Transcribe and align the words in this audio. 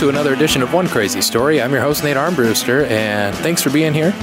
to 0.00 0.08
another 0.08 0.32
edition 0.32 0.62
of 0.62 0.72
One 0.72 0.88
Crazy 0.88 1.20
Story. 1.20 1.60
I'm 1.60 1.72
your 1.72 1.82
host 1.82 2.02
Nate 2.02 2.16
Armbruster, 2.16 2.88
and 2.88 3.36
thanks 3.36 3.60
for 3.60 3.68
being 3.68 3.92
here. 3.92 4.14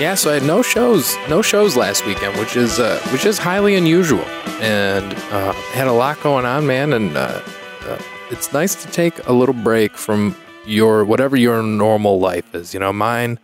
Yeah, 0.00 0.16
so 0.16 0.28
I 0.28 0.34
had 0.34 0.42
no 0.42 0.60
shows, 0.60 1.14
no 1.28 1.40
shows 1.40 1.76
last 1.76 2.04
weekend, 2.04 2.36
which 2.36 2.56
is 2.56 2.80
uh, 2.80 2.98
which 3.12 3.24
is 3.24 3.38
highly 3.38 3.76
unusual, 3.76 4.24
and 4.60 5.04
uh, 5.30 5.52
had 5.72 5.86
a 5.86 5.92
lot 5.92 6.20
going 6.20 6.44
on, 6.44 6.66
man. 6.66 6.92
And 6.92 7.16
uh, 7.16 7.40
uh, 7.82 7.98
it's 8.32 8.52
nice 8.52 8.74
to 8.82 8.90
take 8.90 9.24
a 9.28 9.32
little 9.32 9.54
break 9.54 9.96
from 9.96 10.34
your 10.66 11.04
whatever 11.04 11.36
your 11.36 11.62
normal 11.62 12.18
life 12.18 12.52
is. 12.52 12.74
You 12.74 12.80
know, 12.80 12.92
mine 12.92 13.38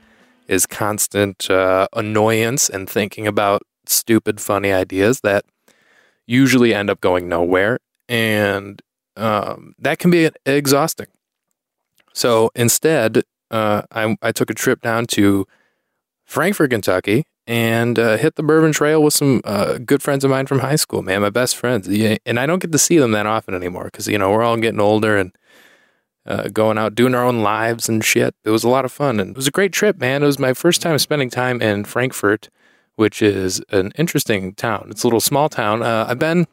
is 0.49 0.67
constant 0.67 1.49
uh, 1.49 1.87
annoyance 1.93 2.69
and 2.69 2.91
thinking 2.91 3.29
about 3.29 3.63
stupid, 3.87 4.41
funny 4.41 4.73
ideas 4.73 5.21
that 5.21 5.45
usually 6.27 6.75
end 6.75 6.91
up 6.91 7.01
going 7.01 7.29
nowhere, 7.29 7.79
and 8.09 8.83
um, 9.17 9.77
that 9.79 10.01
can 10.01 10.11
be 10.11 10.31
exhausting. 10.45 11.07
So 12.13 12.51
instead, 12.55 13.23
uh, 13.51 13.83
I, 13.91 14.17
I 14.23 14.33
took 14.33 14.51
a 14.51 14.55
trip 14.55 14.81
down 14.81 15.07
to 15.07 15.47
Frankfort, 16.25 16.71
Kentucky, 16.71 17.25
and 17.47 17.99
uh, 17.99 18.17
hit 18.17 18.37
the 18.37 18.43
Bourbon 18.43 18.73
Trail 18.73 19.03
with 19.03 19.15
some 19.15 19.41
uh, 19.45 19.79
good 19.79 20.03
friends 20.03 20.23
of 20.23 20.31
mine 20.31 20.47
from 20.47 20.61
high 20.61 20.77
school, 20.77 21.03
man, 21.03 21.23
my 21.23 21.31
best 21.31 21.57
friends. 21.57 21.89
And 22.25 22.39
I 22.39 22.47
don't 22.47 22.61
get 22.61 22.71
to 22.71 22.79
see 22.79 22.99
them 22.99 23.11
that 23.13 23.27
often 23.27 23.55
anymore 23.55 23.85
because, 23.85 24.07
you 24.07 24.19
know, 24.19 24.31
we're 24.31 24.45
all 24.45 24.57
getting 24.57 24.81
older 24.81 25.17
and 25.17 25.35
uh, 26.27 26.49
going 26.49 26.79
out, 26.79 26.95
doing 26.95 27.15
our 27.15 27.25
own 27.25 27.43
lives 27.43 27.89
and 27.89 28.05
shit. 28.05 28.35
It 28.45 28.51
was 28.51 28.63
a 28.63 28.69
lot 28.69 28.85
of 28.85 28.93
fun. 28.93 29.19
And 29.19 29.31
it 29.31 29.37
was 29.37 29.49
a 29.49 29.53
great 29.53 29.73
trip, 29.73 29.99
man. 29.99 30.23
It 30.23 30.27
was 30.27 30.39
my 30.39 30.53
first 30.53 30.81
time 30.81 30.99
spending 30.99 31.31
time 31.31 31.61
in 31.61 31.85
Frankfort, 31.85 32.51
which 32.95 33.21
is 33.21 33.61
an 33.71 33.93
interesting 33.97 34.55
town. 34.55 34.89
It's 34.91 35.03
a 35.03 35.07
little 35.07 35.21
small 35.21 35.49
town. 35.49 35.83
Uh, 35.83 36.07
I've 36.09 36.19
been, 36.21 36.47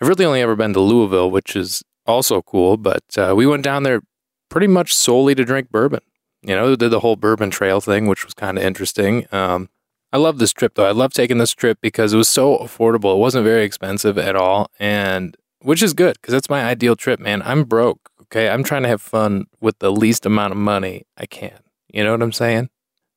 I've 0.00 0.08
really 0.08 0.24
only 0.24 0.40
ever 0.40 0.56
been 0.56 0.72
to 0.72 0.80
Louisville, 0.80 1.30
which 1.30 1.54
is 1.54 1.82
also 2.06 2.40
cool, 2.40 2.78
but 2.78 3.04
uh, 3.18 3.34
we 3.36 3.46
went 3.46 3.64
down 3.64 3.82
there 3.82 4.00
pretty 4.48 4.66
much 4.66 4.94
solely 4.94 5.34
to 5.34 5.44
drink 5.44 5.70
bourbon. 5.70 6.00
You 6.42 6.54
know, 6.54 6.76
did 6.76 6.90
the 6.90 7.00
whole 7.00 7.16
bourbon 7.16 7.50
trail 7.50 7.80
thing, 7.80 8.06
which 8.06 8.24
was 8.24 8.34
kind 8.34 8.58
of 8.58 8.64
interesting. 8.64 9.26
Um, 9.32 9.68
I 10.12 10.18
love 10.18 10.38
this 10.38 10.52
trip 10.52 10.74
though. 10.74 10.86
I 10.86 10.92
love 10.92 11.12
taking 11.12 11.38
this 11.38 11.52
trip 11.52 11.78
because 11.80 12.12
it 12.12 12.16
was 12.16 12.28
so 12.28 12.58
affordable. 12.58 13.14
It 13.14 13.18
wasn't 13.18 13.44
very 13.44 13.64
expensive 13.64 14.16
at 14.18 14.36
all, 14.36 14.70
and 14.78 15.36
which 15.60 15.82
is 15.82 15.94
good 15.94 16.16
because 16.20 16.32
that's 16.32 16.50
my 16.50 16.64
ideal 16.64 16.96
trip, 16.96 17.18
man. 17.18 17.42
I'm 17.42 17.64
broke. 17.64 18.10
Okay, 18.22 18.48
I'm 18.48 18.62
trying 18.62 18.82
to 18.82 18.88
have 18.88 19.02
fun 19.02 19.46
with 19.60 19.78
the 19.78 19.90
least 19.90 20.26
amount 20.26 20.52
of 20.52 20.58
money 20.58 21.04
I 21.16 21.26
can. 21.26 21.58
You 21.88 22.04
know 22.04 22.12
what 22.12 22.22
I'm 22.22 22.32
saying? 22.32 22.68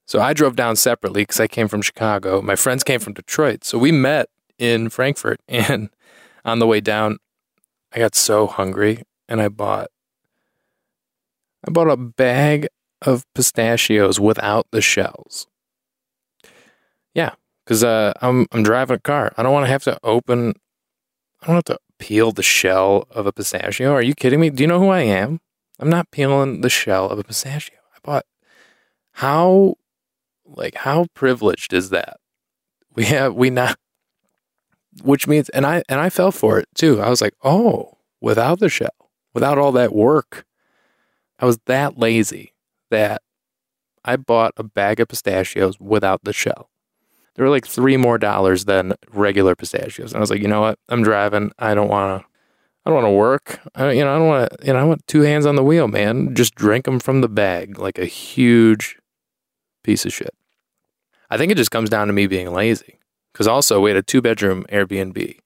So 0.06 0.22
I 0.22 0.34
drove 0.34 0.56
down 0.56 0.76
separately 0.76 1.24
because 1.24 1.40
I 1.40 1.48
came 1.48 1.68
from 1.68 1.82
Chicago. 1.82 2.42
My 2.42 2.56
friends 2.56 2.84
came 2.84 3.00
from 3.00 3.14
Detroit, 3.14 3.64
so 3.64 3.78
we 3.78 3.92
met 3.92 4.30
in 4.58 4.90
Frankfort. 4.90 5.40
And 5.50 5.90
on 6.46 6.60
the 6.60 6.68
way 6.68 6.80
down, 6.80 7.18
I 7.94 8.00
got 8.00 8.16
so 8.16 8.48
hungry, 8.48 9.04
and 9.28 9.42
I 9.42 9.50
bought 9.50 9.90
I 11.66 11.72
bought 11.72 11.90
a 11.90 11.98
bag 11.98 12.68
of 13.02 13.24
pistachios 13.34 14.20
without 14.20 14.68
the 14.72 14.82
shells. 14.82 15.48
Yeah, 17.14 17.32
because 17.66 17.84
uh, 17.84 18.14
I'm 18.22 18.48
I'm 18.52 18.64
driving 18.64 18.96
a 18.96 19.00
car. 19.00 19.34
I 19.38 19.44
don't 19.44 19.54
want 19.54 19.66
to 19.66 19.72
have 19.72 19.84
to 19.84 20.00
open. 20.04 20.54
I 21.42 21.48
don't 21.48 21.56
have 21.56 21.66
to 21.66 21.80
peel 22.00 22.32
the 22.32 22.44
shell 22.44 23.08
of 23.12 23.26
a 23.26 23.32
pistachio. 23.32 23.92
Are 23.94 24.02
you 24.02 24.16
kidding 24.16 24.40
me? 24.40 24.50
Do 24.50 24.64
you 24.64 24.68
know 24.68 24.80
who 24.80 24.90
I 24.90 25.02
am? 25.02 25.40
I'm 25.80 25.90
not 25.90 26.12
peeling 26.12 26.62
the 26.62 26.70
shell 26.70 27.10
of 27.10 27.20
a 27.20 27.24
pistachio. 27.24 27.78
I 27.96 28.00
bought. 28.04 28.26
How, 29.14 29.76
like, 30.46 30.76
how 30.76 31.08
privileged 31.14 31.74
is 31.74 31.90
that? 31.90 32.18
We 32.96 33.06
have 33.06 33.36
we 33.36 33.50
not. 33.50 33.78
Which 35.04 35.28
means, 35.28 35.50
and 35.50 35.66
I 35.66 35.84
and 35.88 36.00
I 36.00 36.10
fell 36.10 36.32
for 36.32 36.58
it 36.60 36.68
too. 36.74 37.00
I 37.00 37.10
was 37.10 37.22
like, 37.22 37.34
oh, 37.44 37.98
without 38.20 38.60
the 38.60 38.70
shell, 38.70 39.12
without 39.36 39.60
all 39.60 39.72
that 39.74 39.94
work, 39.94 40.47
I 41.40 41.46
was 41.46 41.60
that 41.66 41.98
lazy 41.98 42.54
that 42.90 43.22
I 44.04 44.16
bought 44.16 44.54
a 44.58 44.64
bag 44.64 45.00
of 45.00 45.10
pistachios 45.10 45.80
without 45.80 46.24
the 46.24 46.34
shell. 46.34 46.70
They 47.36 47.44
were 47.44 47.50
like 47.50 47.68
three 47.68 47.98
more 47.98 48.18
dollars 48.18 48.66
than 48.66 48.94
regular 49.12 49.56
pistachios. 49.56 50.12
And 50.12 50.18
I 50.18 50.22
was 50.22 50.32
like, 50.32 50.42
you 50.42 50.48
know 50.48 50.62
what? 50.62 50.80
I'm 50.90 51.04
driving. 51.04 51.52
I 51.60 51.76
don't 51.76 51.90
want 51.90 52.22
to. 52.22 52.28
I 52.86 52.90
don't 52.90 52.96
want 52.96 53.06
to 53.06 53.12
work. 53.12 53.60
I, 53.76 53.92
you 53.92 54.04
know, 54.04 54.16
I 54.16 54.18
don't 54.18 54.28
want 54.28 54.50
to. 54.50 54.66
You 54.66 54.74
know, 54.74 54.80
I 54.80 54.84
want 54.84 55.06
two 55.08 55.22
hands 55.22 55.46
on 55.46 55.56
the 55.56 55.64
wheel, 55.64 55.88
man. 55.88 56.34
Just 56.34 56.56
drink 56.56 56.86
them 56.86 57.00
from 57.00 57.22
the 57.22 57.28
bag 57.28 57.78
like 57.78 58.00
a 58.00 58.06
huge 58.06 58.98
piece 59.84 60.06
of 60.06 60.14
shit. 60.14 60.34
I 61.30 61.38
think 61.38 61.52
it 61.52 61.58
just 61.58 61.70
comes 61.70 61.90
down 61.90 62.08
to 62.08 62.14
me 62.14 62.26
being 62.28 62.52
lazy. 62.54 63.00
Because 63.34 63.48
also, 63.48 63.82
we 63.82 63.92
had 63.92 63.98
a 63.98 64.02
two 64.02 64.22
bedroom 64.22 64.66
Airbnb, 64.72 65.38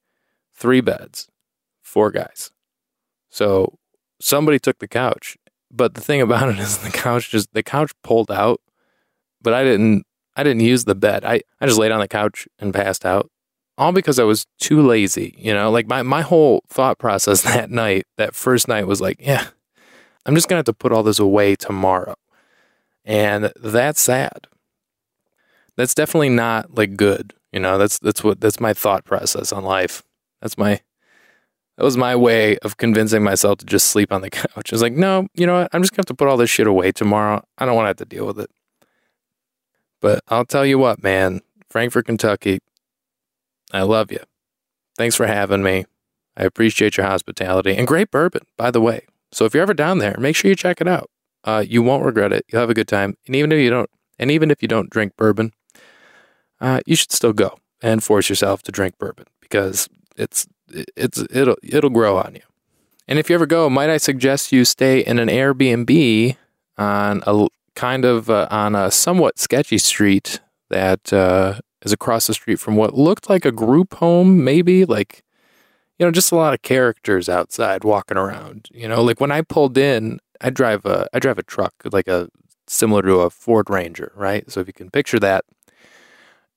three 0.54 0.80
beds, 0.80 1.28
four 1.82 2.10
guys. 2.10 2.52
So 3.28 3.78
somebody 4.18 4.58
took 4.58 4.78
the 4.78 4.88
couch 4.88 5.36
but 5.72 5.94
the 5.94 6.00
thing 6.00 6.20
about 6.20 6.50
it 6.50 6.58
is 6.58 6.78
the 6.78 6.90
couch 6.90 7.30
just 7.30 7.52
the 7.52 7.62
couch 7.62 7.92
pulled 8.02 8.30
out, 8.30 8.60
but 9.40 9.54
I 9.54 9.64
didn't 9.64 10.04
I 10.36 10.42
didn't 10.42 10.60
use 10.60 10.84
the 10.84 10.94
bed. 10.94 11.24
I, 11.24 11.42
I 11.60 11.66
just 11.66 11.78
laid 11.78 11.92
on 11.92 12.00
the 12.00 12.08
couch 12.08 12.48
and 12.58 12.72
passed 12.72 13.04
out. 13.04 13.30
All 13.78 13.92
because 13.92 14.18
I 14.18 14.24
was 14.24 14.46
too 14.60 14.82
lazy, 14.82 15.34
you 15.36 15.52
know, 15.52 15.70
like 15.70 15.86
my, 15.88 16.02
my 16.02 16.20
whole 16.20 16.62
thought 16.68 16.98
process 16.98 17.42
that 17.42 17.70
night, 17.70 18.06
that 18.18 18.34
first 18.34 18.68
night 18.68 18.86
was 18.86 19.00
like, 19.00 19.16
yeah, 19.20 19.48
I'm 20.26 20.34
just 20.34 20.48
gonna 20.48 20.58
have 20.58 20.66
to 20.66 20.72
put 20.72 20.92
all 20.92 21.02
this 21.02 21.18
away 21.18 21.56
tomorrow. 21.56 22.14
And 23.04 23.52
that's 23.56 24.00
sad. 24.00 24.46
That's 25.76 25.94
definitely 25.94 26.28
not 26.28 26.76
like 26.76 26.96
good. 26.96 27.32
You 27.50 27.60
know, 27.60 27.78
that's 27.78 27.98
that's 27.98 28.22
what 28.22 28.40
that's 28.40 28.60
my 28.60 28.72
thought 28.72 29.04
process 29.04 29.52
on 29.52 29.64
life. 29.64 30.02
That's 30.40 30.56
my 30.56 30.80
that 31.82 31.86
was 31.86 31.96
my 31.96 32.14
way 32.14 32.56
of 32.58 32.76
convincing 32.76 33.24
myself 33.24 33.58
to 33.58 33.66
just 33.66 33.88
sleep 33.88 34.12
on 34.12 34.20
the 34.20 34.30
couch. 34.30 34.72
I 34.72 34.72
was 34.72 34.82
like, 34.82 34.92
no, 34.92 35.26
you 35.34 35.48
know 35.48 35.62
what? 35.62 35.68
I'm 35.72 35.82
just 35.82 35.90
going 35.90 35.96
to 35.96 36.00
have 36.02 36.06
to 36.06 36.14
put 36.14 36.28
all 36.28 36.36
this 36.36 36.48
shit 36.48 36.68
away 36.68 36.92
tomorrow. 36.92 37.44
I 37.58 37.66
don't 37.66 37.74
want 37.74 37.86
to 37.86 37.88
have 37.88 37.96
to 37.96 38.04
deal 38.04 38.24
with 38.24 38.38
it. 38.38 38.48
But 40.00 40.22
I'll 40.28 40.44
tell 40.44 40.64
you 40.64 40.78
what, 40.78 41.02
man, 41.02 41.40
Frankfort, 41.70 42.06
Kentucky, 42.06 42.60
I 43.72 43.82
love 43.82 44.12
you. 44.12 44.20
Thanks 44.96 45.16
for 45.16 45.26
having 45.26 45.64
me. 45.64 45.86
I 46.36 46.44
appreciate 46.44 46.96
your 46.96 47.06
hospitality 47.06 47.74
and 47.76 47.88
great 47.88 48.12
bourbon, 48.12 48.42
by 48.56 48.70
the 48.70 48.80
way. 48.80 49.04
So 49.32 49.44
if 49.44 49.52
you're 49.52 49.64
ever 49.64 49.74
down 49.74 49.98
there, 49.98 50.14
make 50.20 50.36
sure 50.36 50.48
you 50.48 50.54
check 50.54 50.80
it 50.80 50.86
out. 50.86 51.10
Uh, 51.42 51.64
you 51.66 51.82
won't 51.82 52.04
regret 52.04 52.32
it. 52.32 52.44
You'll 52.46 52.60
have 52.60 52.70
a 52.70 52.74
good 52.74 52.86
time. 52.86 53.16
And 53.26 53.34
even 53.34 53.50
if 53.50 53.58
you 53.58 53.70
don't, 53.70 53.90
and 54.20 54.30
even 54.30 54.52
if 54.52 54.62
you 54.62 54.68
don't 54.68 54.88
drink 54.88 55.16
bourbon, 55.16 55.50
uh, 56.60 56.78
you 56.86 56.94
should 56.94 57.10
still 57.10 57.32
go 57.32 57.58
and 57.82 58.04
force 58.04 58.28
yourself 58.28 58.62
to 58.62 58.70
drink 58.70 58.98
bourbon 58.98 59.26
because 59.40 59.88
it's 60.16 60.46
it's 60.68 61.22
it'll 61.30 61.56
it'll 61.62 61.90
grow 61.90 62.18
on 62.18 62.34
you. 62.34 62.42
And 63.08 63.18
if 63.18 63.28
you 63.28 63.34
ever 63.34 63.46
go, 63.46 63.68
might 63.68 63.90
I 63.90 63.96
suggest 63.96 64.52
you 64.52 64.64
stay 64.64 65.00
in 65.00 65.18
an 65.18 65.28
Airbnb 65.28 66.36
on 66.78 67.22
a 67.26 67.48
kind 67.74 68.04
of 68.04 68.30
uh, 68.30 68.48
on 68.50 68.74
a 68.74 68.90
somewhat 68.90 69.38
sketchy 69.38 69.78
street 69.78 70.40
that 70.70 71.12
uh, 71.12 71.60
is 71.82 71.92
across 71.92 72.26
the 72.26 72.34
street 72.34 72.60
from 72.60 72.76
what 72.76 72.94
looked 72.94 73.28
like 73.28 73.44
a 73.44 73.52
group 73.52 73.94
home, 73.94 74.44
maybe 74.44 74.84
like 74.84 75.22
you 75.98 76.06
know 76.06 76.12
just 76.12 76.32
a 76.32 76.36
lot 76.36 76.54
of 76.54 76.62
characters 76.62 77.28
outside 77.28 77.84
walking 77.84 78.16
around. 78.16 78.68
You 78.72 78.88
know, 78.88 79.02
like 79.02 79.20
when 79.20 79.32
I 79.32 79.42
pulled 79.42 79.76
in, 79.76 80.20
I 80.40 80.50
drive 80.50 80.84
a 80.86 81.06
I 81.12 81.18
drive 81.18 81.38
a 81.38 81.42
truck 81.42 81.74
like 81.90 82.08
a 82.08 82.28
similar 82.66 83.02
to 83.02 83.20
a 83.20 83.30
Ford 83.30 83.68
Ranger, 83.68 84.12
right? 84.14 84.50
So 84.50 84.60
if 84.60 84.66
you 84.66 84.72
can 84.72 84.90
picture 84.90 85.18
that. 85.20 85.44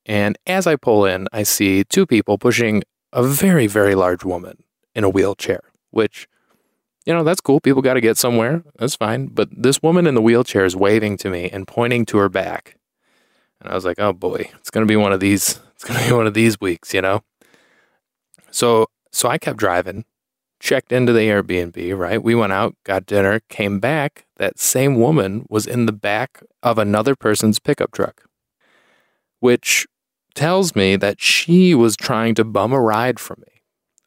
And 0.06 0.38
as 0.46 0.68
I 0.68 0.76
pull 0.76 1.06
in, 1.06 1.28
I 1.34 1.42
see 1.44 1.84
two 1.84 2.06
people 2.06 2.38
pushing 2.38 2.84
a 3.16 3.24
very, 3.24 3.66
very 3.66 3.96
large 3.96 4.24
woman 4.24 4.64
in 4.94 5.04
a 5.04 5.10
wheelchair, 5.10 5.62
which, 5.90 6.28
you 7.06 7.14
know, 7.14 7.24
that's 7.24 7.42
cool. 7.42 7.60
People 7.62 7.82
got 7.82 7.94
to 7.96 8.02
get 8.02 8.18
somewhere. 8.18 8.64
That's 8.78 8.96
fine. 8.96 9.28
But 9.28 9.50
this 9.52 9.82
woman 9.82 10.06
in 10.06 10.16
the 10.16 10.22
wheelchair 10.22 10.66
is 10.66 10.76
waving 10.76 11.18
to 11.18 11.30
me 11.30 11.50
and 11.50 11.68
pointing 11.68 12.06
to 12.08 12.18
her 12.18 12.30
back. 12.30 12.78
And 13.62 13.72
I 13.72 13.76
was 13.76 13.86
like, 13.86 14.00
oh 14.00 14.14
boy, 14.14 14.52
it's 14.60 14.70
going 14.70 14.86
to 14.86 14.92
be 14.92 14.98
one 14.98 15.14
of 15.14 15.22
these, 15.22 15.60
it's 15.74 15.86
going 15.86 16.00
to 16.00 16.06
be 16.06 16.14
one 16.14 16.28
of 16.28 16.34
these 16.34 16.60
weeks, 16.60 16.94
you 16.94 17.02
know? 17.02 17.24
So, 18.52 18.88
so 19.12 19.30
I 19.30 19.38
kept 19.38 19.58
driving, 19.58 20.04
checked 20.60 20.92
into 20.92 21.14
the 21.14 21.22
Airbnb, 21.22 21.98
right? 21.98 22.22
We 22.22 22.36
went 22.36 22.52
out, 22.52 22.76
got 22.84 23.06
dinner, 23.06 23.40
came 23.50 23.80
back. 23.80 24.26
That 24.38 24.60
same 24.60 25.00
woman 25.00 25.46
was 25.50 25.66
in 25.66 25.86
the 25.86 25.94
back 25.94 26.44
of 26.62 26.78
another 26.78 27.16
person's 27.16 27.60
pickup 27.60 27.94
truck, 27.94 28.26
which 29.40 29.88
tells 30.36 30.76
me 30.76 30.96
that 30.98 31.20
she 31.22 31.74
was 31.74 31.96
trying 31.96 32.36
to 32.36 32.44
bum 32.44 32.74
a 32.74 32.80
ride 32.80 33.20
from 33.20 33.42
me, 33.42 33.62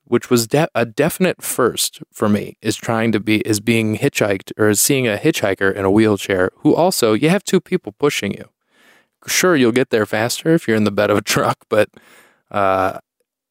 which 0.04 0.30
was 0.30 0.46
de- 0.46 0.68
a 0.74 0.84
definite 0.84 1.42
first 1.42 2.02
for 2.12 2.28
me. 2.28 2.56
Is 2.62 2.76
trying 2.76 3.12
to 3.12 3.20
be 3.20 3.40
is 3.40 3.60
being 3.60 3.96
hitchhiked 3.96 4.52
or 4.58 4.72
seeing 4.74 5.08
a 5.08 5.16
hitchhiker 5.16 5.74
in 5.74 5.84
a 5.84 5.90
wheelchair 5.90 6.50
who 6.58 6.74
also 6.74 7.14
you 7.14 7.28
have 7.28 7.44
two 7.44 7.60
people 7.60 7.92
pushing 7.98 8.32
you. 8.32 8.48
Sure, 9.26 9.56
you'll 9.56 9.72
get 9.72 9.90
there 9.90 10.06
faster 10.06 10.54
if 10.54 10.68
you're 10.68 10.76
in 10.76 10.84
the 10.84 10.92
bed 10.92 11.10
of 11.10 11.18
a 11.18 11.22
truck, 11.22 11.58
but 11.68 11.88
uh, 12.50 12.98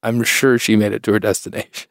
I'm 0.01 0.23
sure 0.23 0.57
she 0.57 0.75
made 0.75 0.93
it 0.93 1.03
to 1.03 1.11
her 1.13 1.19
destination. 1.19 1.89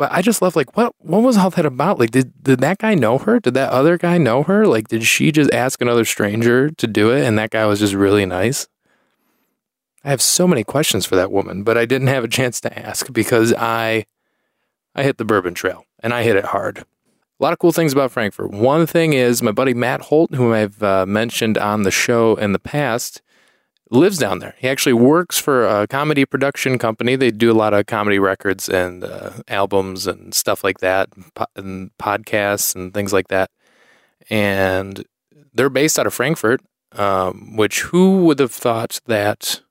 But 0.00 0.10
I 0.12 0.22
just 0.22 0.40
love 0.40 0.56
like 0.56 0.78
what 0.78 0.94
what 0.96 1.22
was 1.22 1.36
all 1.36 1.50
that 1.50 1.66
about? 1.66 1.98
Like 1.98 2.10
did 2.10 2.32
did 2.42 2.60
that 2.60 2.78
guy 2.78 2.94
know 2.94 3.18
her? 3.18 3.38
Did 3.38 3.52
that 3.52 3.70
other 3.70 3.98
guy 3.98 4.16
know 4.16 4.42
her? 4.44 4.66
Like 4.66 4.88
did 4.88 5.04
she 5.04 5.30
just 5.30 5.52
ask 5.52 5.82
another 5.82 6.06
stranger 6.06 6.70
to 6.70 6.86
do 6.86 7.10
it 7.10 7.26
and 7.26 7.38
that 7.38 7.50
guy 7.50 7.66
was 7.66 7.80
just 7.80 7.92
really 7.92 8.24
nice? 8.24 8.66
I 10.02 10.10
have 10.10 10.22
so 10.22 10.46
many 10.48 10.64
questions 10.64 11.04
for 11.04 11.16
that 11.16 11.30
woman, 11.30 11.62
but 11.62 11.76
I 11.76 11.84
didn't 11.84 12.08
have 12.08 12.24
a 12.24 12.28
chance 12.28 12.60
to 12.62 12.78
ask 12.78 13.12
because 13.12 13.52
I 13.54 14.06
I 14.94 15.02
hit 15.02 15.18
the 15.18 15.24
bourbon 15.24 15.54
trail 15.54 15.84
and 16.02 16.12
I 16.12 16.22
hit 16.22 16.36
it 16.36 16.46
hard. 16.46 16.78
A 16.78 16.84
lot 17.42 17.52
of 17.52 17.58
cool 17.58 17.72
things 17.72 17.92
about 17.92 18.10
Frankfort. 18.10 18.50
One 18.50 18.86
thing 18.86 19.12
is 19.12 19.42
my 19.42 19.52
buddy 19.52 19.72
Matt 19.72 20.02
Holt, 20.02 20.34
whom 20.34 20.52
I've 20.52 20.82
uh, 20.82 21.06
mentioned 21.06 21.56
on 21.56 21.84
the 21.84 21.90
show 21.90 22.34
in 22.36 22.52
the 22.52 22.58
past, 22.58 23.22
lives 23.90 24.18
down 24.18 24.40
there. 24.40 24.54
He 24.58 24.68
actually 24.68 24.92
works 24.92 25.38
for 25.38 25.66
a 25.66 25.86
comedy 25.86 26.24
production 26.24 26.78
company. 26.78 27.16
They 27.16 27.30
do 27.30 27.50
a 27.50 27.54
lot 27.54 27.72
of 27.72 27.86
comedy 27.86 28.18
records 28.18 28.68
and 28.68 29.04
uh, 29.04 29.30
albums 29.48 30.06
and 30.06 30.34
stuff 30.34 30.62
like 30.62 30.78
that, 30.78 31.08
and 31.56 31.90
podcasts 31.98 32.74
and 32.74 32.92
things 32.92 33.12
like 33.12 33.28
that. 33.28 33.50
And 34.28 35.04
they're 35.52 35.70
based 35.70 35.98
out 35.98 36.06
of 36.06 36.14
Frankfort, 36.14 36.60
um, 36.92 37.56
which 37.56 37.82
who 37.82 38.24
would 38.24 38.38
have 38.38 38.52
thought 38.52 39.00
that 39.06 39.62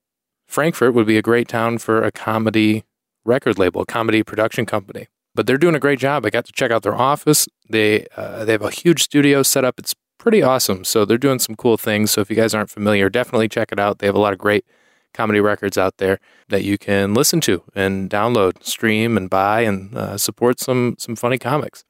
Frankfort 0.50 0.96
would 0.96 1.06
be 1.06 1.18
a 1.18 1.22
great 1.22 1.48
town 1.48 1.78
for 1.78 2.04
a 2.04 2.12
comedy 2.12 2.84
record 3.24 3.60
label, 3.60 3.82
a 3.82 3.86
comedy 3.86 4.24
production 4.24 4.66
company? 4.66 5.08
But 5.36 5.46
they're 5.46 5.60
doing 5.60 5.76
a 5.76 5.80
great 5.80 6.00
job. 6.00 6.26
I 6.26 6.32
got 6.32 6.46
to 6.46 6.52
check 6.52 6.72
out 6.72 6.82
their 6.82 6.96
office. 6.96 7.48
They 7.70 8.08
uh, 8.18 8.46
they 8.46 8.54
have 8.54 8.64
a 8.64 8.72
huge 8.72 9.04
studio 9.04 9.44
set 9.44 9.64
up. 9.64 9.78
It's 9.78 9.94
pretty 10.18 10.42
awesome. 10.42 10.84
So 10.84 11.06
they're 11.06 11.20
doing 11.20 11.38
some 11.38 11.56
cool 11.56 11.78
things. 11.78 12.10
So 12.10 12.22
if 12.22 12.32
you 12.32 12.36
guys 12.36 12.56
aren't 12.56 12.72
familiar, 12.72 13.10
definitely 13.12 13.48
check 13.48 13.72
it 13.72 13.80
out. 13.80 14.00
They 14.00 14.08
have 14.08 14.16
a 14.16 14.20
lot 14.20 14.34
of 14.34 14.40
great 14.40 14.66
comedy 15.14 15.40
records 15.40 15.78
out 15.78 15.98
there 15.98 16.20
that 16.50 16.64
you 16.64 16.80
can 16.80 17.14
listen 17.14 17.42
to 17.42 17.64
and 17.76 18.10
download, 18.10 18.64
stream, 18.64 19.18
and 19.18 19.30
buy, 19.30 19.62
and 19.62 19.96
uh, 19.96 20.18
support 20.18 20.60
some 20.60 20.96
some 20.98 21.16
funny 21.16 21.38
comics. 21.38 21.86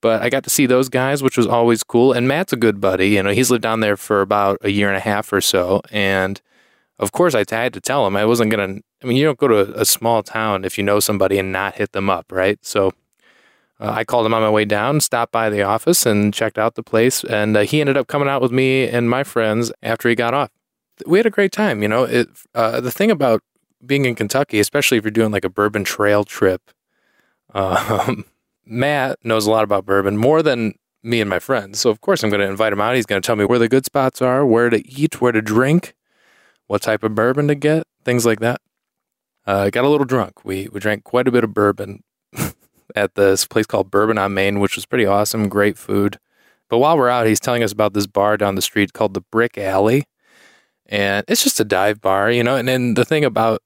But 0.00 0.22
I 0.22 0.28
got 0.28 0.42
to 0.44 0.50
see 0.50 0.66
those 0.66 0.88
guys, 0.88 1.22
which 1.22 1.36
was 1.36 1.46
always 1.46 1.84
cool. 1.84 2.12
And 2.12 2.26
Matt's 2.26 2.52
a 2.52 2.56
good 2.56 2.80
buddy. 2.80 3.10
You 3.10 3.22
know, 3.22 3.30
he's 3.30 3.50
lived 3.50 3.62
down 3.62 3.78
there 3.78 3.96
for 3.96 4.22
about 4.22 4.58
a 4.62 4.70
year 4.70 4.88
and 4.88 4.96
a 4.96 5.00
half 5.00 5.32
or 5.32 5.40
so. 5.40 5.82
And 5.92 6.40
of 7.00 7.12
course, 7.12 7.34
I 7.34 7.44
had 7.48 7.72
to 7.72 7.80
tell 7.80 8.06
him 8.06 8.14
I 8.14 8.26
wasn't 8.26 8.50
gonna. 8.50 8.76
I 9.02 9.06
mean, 9.06 9.16
you 9.16 9.24
don't 9.24 9.38
go 9.38 9.48
to 9.48 9.58
a, 9.58 9.80
a 9.80 9.84
small 9.84 10.22
town 10.22 10.64
if 10.64 10.76
you 10.76 10.84
know 10.84 11.00
somebody 11.00 11.38
and 11.38 11.50
not 11.50 11.76
hit 11.76 11.92
them 11.92 12.10
up, 12.10 12.30
right? 12.30 12.58
So 12.62 12.92
uh, 13.80 13.90
I 13.96 14.04
called 14.04 14.26
him 14.26 14.34
on 14.34 14.42
my 14.42 14.50
way 14.50 14.66
down, 14.66 15.00
stopped 15.00 15.32
by 15.32 15.48
the 15.48 15.62
office, 15.62 16.04
and 16.04 16.34
checked 16.34 16.58
out 16.58 16.74
the 16.74 16.82
place. 16.82 17.24
And 17.24 17.56
uh, 17.56 17.60
he 17.60 17.80
ended 17.80 17.96
up 17.96 18.06
coming 18.06 18.28
out 18.28 18.42
with 18.42 18.52
me 18.52 18.86
and 18.86 19.08
my 19.08 19.24
friends 19.24 19.72
after 19.82 20.08
he 20.08 20.14
got 20.14 20.34
off. 20.34 20.50
We 21.06 21.18
had 21.18 21.26
a 21.26 21.30
great 21.30 21.52
time. 21.52 21.82
You 21.82 21.88
know, 21.88 22.04
it, 22.04 22.28
uh, 22.54 22.80
the 22.82 22.90
thing 22.90 23.10
about 23.10 23.42
being 23.84 24.04
in 24.04 24.14
Kentucky, 24.14 24.60
especially 24.60 24.98
if 24.98 25.04
you're 25.04 25.10
doing 25.10 25.32
like 25.32 25.46
a 25.46 25.50
bourbon 25.50 25.84
trail 25.84 26.24
trip, 26.24 26.70
um, 27.54 28.26
Matt 28.66 29.18
knows 29.24 29.46
a 29.46 29.50
lot 29.50 29.64
about 29.64 29.86
bourbon 29.86 30.18
more 30.18 30.42
than 30.42 30.74
me 31.02 31.22
and 31.22 31.30
my 31.30 31.38
friends. 31.38 31.80
So 31.80 31.88
of 31.88 32.02
course 32.02 32.22
I'm 32.22 32.28
going 32.28 32.40
to 32.40 32.46
invite 32.46 32.74
him 32.74 32.80
out. 32.82 32.94
He's 32.94 33.06
going 33.06 33.22
to 33.22 33.26
tell 33.26 33.36
me 33.36 33.46
where 33.46 33.58
the 33.58 33.70
good 33.70 33.86
spots 33.86 34.20
are, 34.20 34.44
where 34.44 34.68
to 34.68 34.86
eat, 34.86 35.22
where 35.22 35.32
to 35.32 35.40
drink, 35.40 35.94
what 36.70 36.82
type 36.82 37.02
of 37.02 37.16
bourbon 37.16 37.48
to 37.48 37.56
get, 37.56 37.84
things 38.04 38.24
like 38.24 38.38
that. 38.38 38.60
Uh, 39.44 39.70
got 39.70 39.84
a 39.84 39.88
little 39.88 40.06
drunk. 40.06 40.44
We 40.44 40.68
we 40.70 40.78
drank 40.78 41.02
quite 41.02 41.26
a 41.26 41.32
bit 41.32 41.42
of 41.42 41.52
bourbon 41.52 42.04
at 42.94 43.16
this 43.16 43.44
place 43.44 43.66
called 43.66 43.90
Bourbon 43.90 44.18
on 44.18 44.34
Main, 44.34 44.60
which 44.60 44.76
was 44.76 44.86
pretty 44.86 45.04
awesome, 45.04 45.48
great 45.48 45.76
food. 45.76 46.20
But 46.68 46.78
while 46.78 46.96
we're 46.96 47.08
out, 47.08 47.26
he's 47.26 47.40
telling 47.40 47.64
us 47.64 47.72
about 47.72 47.92
this 47.92 48.06
bar 48.06 48.36
down 48.36 48.54
the 48.54 48.62
street 48.62 48.92
called 48.92 49.14
the 49.14 49.20
Brick 49.32 49.58
Alley. 49.58 50.04
And 50.86 51.24
it's 51.26 51.42
just 51.42 51.58
a 51.58 51.64
dive 51.64 52.00
bar, 52.00 52.30
you 52.30 52.44
know. 52.44 52.54
And 52.54 52.68
then 52.68 52.94
the 52.94 53.04
thing 53.04 53.24
about 53.24 53.62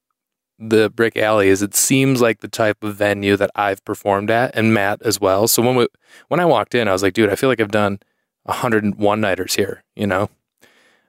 the 0.58 0.88
Brick 0.88 1.14
Alley 1.14 1.48
is 1.48 1.60
it 1.60 1.74
seems 1.74 2.22
like 2.22 2.40
the 2.40 2.48
type 2.48 2.82
of 2.82 2.96
venue 2.96 3.36
that 3.36 3.50
I've 3.54 3.84
performed 3.84 4.30
at 4.30 4.56
and 4.56 4.72
Matt 4.72 5.02
as 5.02 5.20
well. 5.20 5.46
So 5.46 5.60
when 5.60 5.76
we, 5.76 5.88
when 6.28 6.40
I 6.40 6.46
walked 6.46 6.74
in, 6.74 6.88
I 6.88 6.92
was 6.92 7.02
like, 7.02 7.12
dude, 7.12 7.28
I 7.28 7.36
feel 7.36 7.50
like 7.50 7.60
I've 7.60 7.70
done 7.70 7.98
101 8.44 9.20
nighters 9.20 9.56
here, 9.56 9.84
you 9.94 10.06
know. 10.06 10.30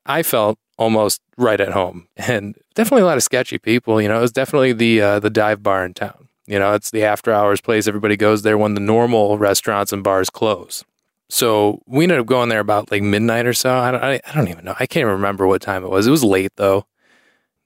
I 0.05 0.23
felt 0.23 0.59
almost 0.77 1.21
right 1.37 1.59
at 1.59 1.71
home 1.71 2.07
and 2.17 2.55
definitely 2.73 3.03
a 3.03 3.05
lot 3.05 3.17
of 3.17 3.23
sketchy 3.23 3.57
people, 3.57 4.01
you 4.01 4.07
know. 4.07 4.17
It 4.17 4.21
was 4.21 4.31
definitely 4.31 4.73
the 4.73 5.01
uh, 5.01 5.19
the 5.19 5.29
dive 5.29 5.63
bar 5.63 5.85
in 5.85 5.93
town. 5.93 6.29
You 6.47 6.59
know, 6.59 6.73
it's 6.73 6.91
the 6.91 7.03
after 7.03 7.31
hours 7.31 7.59
place. 7.59 7.87
Everybody 7.87 8.15
goes 8.15 8.43
there 8.43 8.57
when 8.57 8.75
the 8.75 8.79
normal 8.79 9.37
restaurants 9.39 9.91
and 9.91 10.03
bars 10.03 10.29
close. 10.29 10.83
So 11.27 11.81
we 11.87 12.03
ended 12.03 12.19
up 12.19 12.27
going 12.27 12.49
there 12.49 12.59
about 12.59 12.91
like 12.91 13.01
midnight 13.01 13.47
or 13.47 13.53
so. 13.53 13.75
I 13.75 13.91
don't, 13.91 14.03
I, 14.03 14.21
I 14.27 14.35
don't 14.35 14.47
even 14.47 14.63
know. 14.63 14.75
I 14.79 14.85
can't 14.85 15.07
remember 15.07 15.47
what 15.47 15.61
time 15.61 15.83
it 15.83 15.89
was. 15.89 16.05
It 16.05 16.11
was 16.11 16.23
late 16.23 16.51
though. 16.55 16.85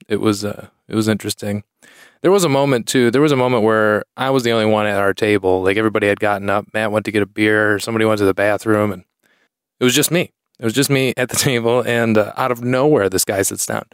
It 0.07 0.21
was 0.21 0.45
uh, 0.45 0.69
it 0.87 0.95
was 0.95 1.07
interesting. 1.07 1.63
There 2.21 2.31
was 2.31 2.43
a 2.43 2.49
moment 2.49 2.87
too. 2.87 3.11
There 3.11 3.21
was 3.21 3.31
a 3.31 3.37
moment 3.37 3.63
where 3.63 4.03
I 4.17 4.29
was 4.29 4.43
the 4.43 4.51
only 4.51 4.65
one 4.65 4.85
at 4.85 4.97
our 4.97 5.13
table. 5.13 5.61
Like 5.61 5.77
everybody 5.77 6.07
had 6.07 6.19
gotten 6.19 6.49
up. 6.49 6.67
Matt 6.73 6.91
went 6.91 7.05
to 7.05 7.11
get 7.11 7.21
a 7.21 7.25
beer. 7.25 7.79
Somebody 7.79 8.05
went 8.05 8.19
to 8.19 8.25
the 8.25 8.33
bathroom, 8.33 8.91
and 8.91 9.03
it 9.79 9.83
was 9.83 9.95
just 9.95 10.11
me. 10.11 10.31
It 10.59 10.65
was 10.65 10.73
just 10.73 10.89
me 10.89 11.13
at 11.17 11.29
the 11.29 11.35
table. 11.37 11.81
And 11.81 12.17
uh, 12.17 12.33
out 12.37 12.51
of 12.51 12.63
nowhere, 12.63 13.09
this 13.09 13.25
guy 13.25 13.41
sits 13.41 13.65
down. 13.65 13.85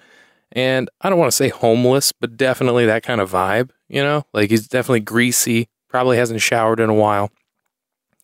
And 0.52 0.90
I 1.02 1.10
don't 1.10 1.20
want 1.20 1.32
to 1.32 1.36
say 1.36 1.50
homeless, 1.50 2.12
but 2.12 2.38
definitely 2.38 2.86
that 2.86 3.04
kind 3.04 3.22
of 3.22 3.32
vibe. 3.32 3.70
You 3.88 4.04
know, 4.04 4.26
like 4.34 4.50
he's 4.50 4.68
definitely 4.68 5.02
greasy, 5.02 5.70
probably 5.90 6.18
hasn't 6.18 6.42
showered 6.42 6.80
in 6.80 6.90
a 6.90 6.94
while. 6.94 7.30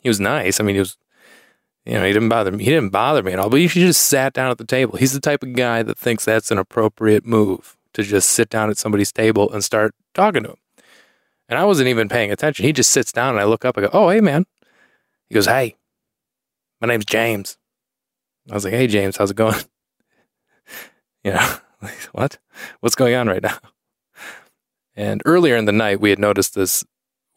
He 0.02 0.10
was 0.10 0.20
nice. 0.20 0.60
I 0.60 0.64
mean, 0.64 0.76
he 0.76 0.80
was, 0.80 0.98
you 1.86 1.94
know, 1.94 2.06
he 2.06 2.14
didn't 2.14 2.30
bother 2.30 2.52
me. 2.52 2.64
He 2.64 2.70
didn't 2.72 2.90
bother 2.90 3.22
me 3.22 3.34
at 3.34 3.40
all, 3.40 3.50
but 3.50 3.60
he 3.60 3.68
just 3.68 4.04
sat 4.04 4.34
down 4.34 4.50
at 4.50 4.58
the 4.58 4.66
table. 4.66 4.98
He's 4.98 5.14
the 5.14 5.20
type 5.20 5.44
of 5.44 5.54
guy 5.54 5.84
that 5.84 5.98
thinks 5.98 6.26
that's 6.26 6.52
an 6.52 6.58
appropriate 6.58 7.26
move 7.26 7.78
to 7.94 8.04
just 8.04 8.30
sit 8.30 8.50
down 8.50 8.70
at 8.70 8.78
somebody's 8.78 9.12
table 9.12 9.52
and 9.52 9.64
start 9.64 9.94
talking 10.14 10.44
to 10.44 10.52
him. 10.52 10.58
And 11.48 11.60
I 11.60 11.66
wasn't 11.66 11.90
even 11.90 12.08
paying 12.08 12.32
attention. 12.32 12.66
He 12.66 12.74
just 12.74 12.92
sits 12.92 13.12
down 13.12 13.36
and 13.36 13.40
I 13.40 13.44
look 13.44 13.66
up. 13.66 13.78
I 13.78 13.82
go, 13.82 13.90
Oh, 13.92 14.10
hey, 14.10 14.22
man. 14.22 14.46
He 15.28 15.36
goes, 15.36 15.46
Hey, 15.46 15.76
my 16.80 16.88
name's 16.88 17.06
James. 17.06 17.58
I 18.52 18.54
was 18.54 18.66
like, 18.66 18.74
Hey, 18.74 18.88
James, 18.88 19.18
how's 19.18 19.32
it 19.32 19.38
going? 19.38 19.60
you 21.24 21.32
know, 21.32 21.56
like, 21.82 21.98
what? 22.12 22.38
What's 22.82 22.96
going 22.96 23.16
on 23.16 23.28
right 23.28 23.42
now? 23.42 23.58
And 24.96 25.22
earlier 25.26 25.56
in 25.56 25.66
the 25.66 25.72
night, 25.72 26.02
we 26.02 26.10
had 26.10 26.20
noticed 26.20 26.54
this 26.54 26.84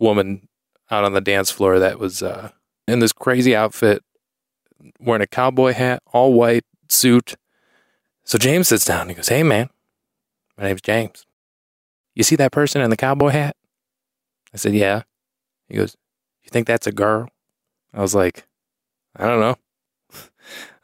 woman 0.01 0.49
out 0.91 1.05
on 1.05 1.13
the 1.13 1.21
dance 1.21 1.51
floor 1.51 1.79
that 1.79 1.99
was 1.99 2.23
uh, 2.23 2.51
in 2.89 2.99
this 2.99 3.13
crazy 3.13 3.55
outfit, 3.55 4.03
wearing 4.99 5.23
a 5.23 5.27
cowboy 5.27 5.73
hat, 5.73 6.03
all 6.13 6.35
white 6.35 6.65
suit. 6.89 7.37
So 8.25 8.37
James 8.37 8.69
sits 8.69 8.85
down 8.85 9.03
and 9.03 9.11
he 9.11 9.17
goes, 9.17 9.29
Hey, 9.29 9.45
man, 9.45 9.71
my 10.59 10.65
name's 10.65 10.83
James. 10.83 11.27
You 12.15 12.25
see 12.25 12.37
that 12.37 12.53
person 12.53 12.83
in 12.83 12.91
the 12.91 12.97
cowboy 12.97 13.31
hat? 13.31 13.57
I 14.53 14.57
said, 14.57 14.75
Yeah. 14.75 15.03
He 15.69 15.77
goes, 15.77 15.97
You 16.43 16.51
think 16.51 16.67
that's 16.67 16.89
a 16.89 16.93
girl? 16.93 17.29
I 17.93 18.01
was 18.01 18.15
like, 18.15 18.47
I 19.17 19.29
don't 19.29 19.41
know. 19.41 19.57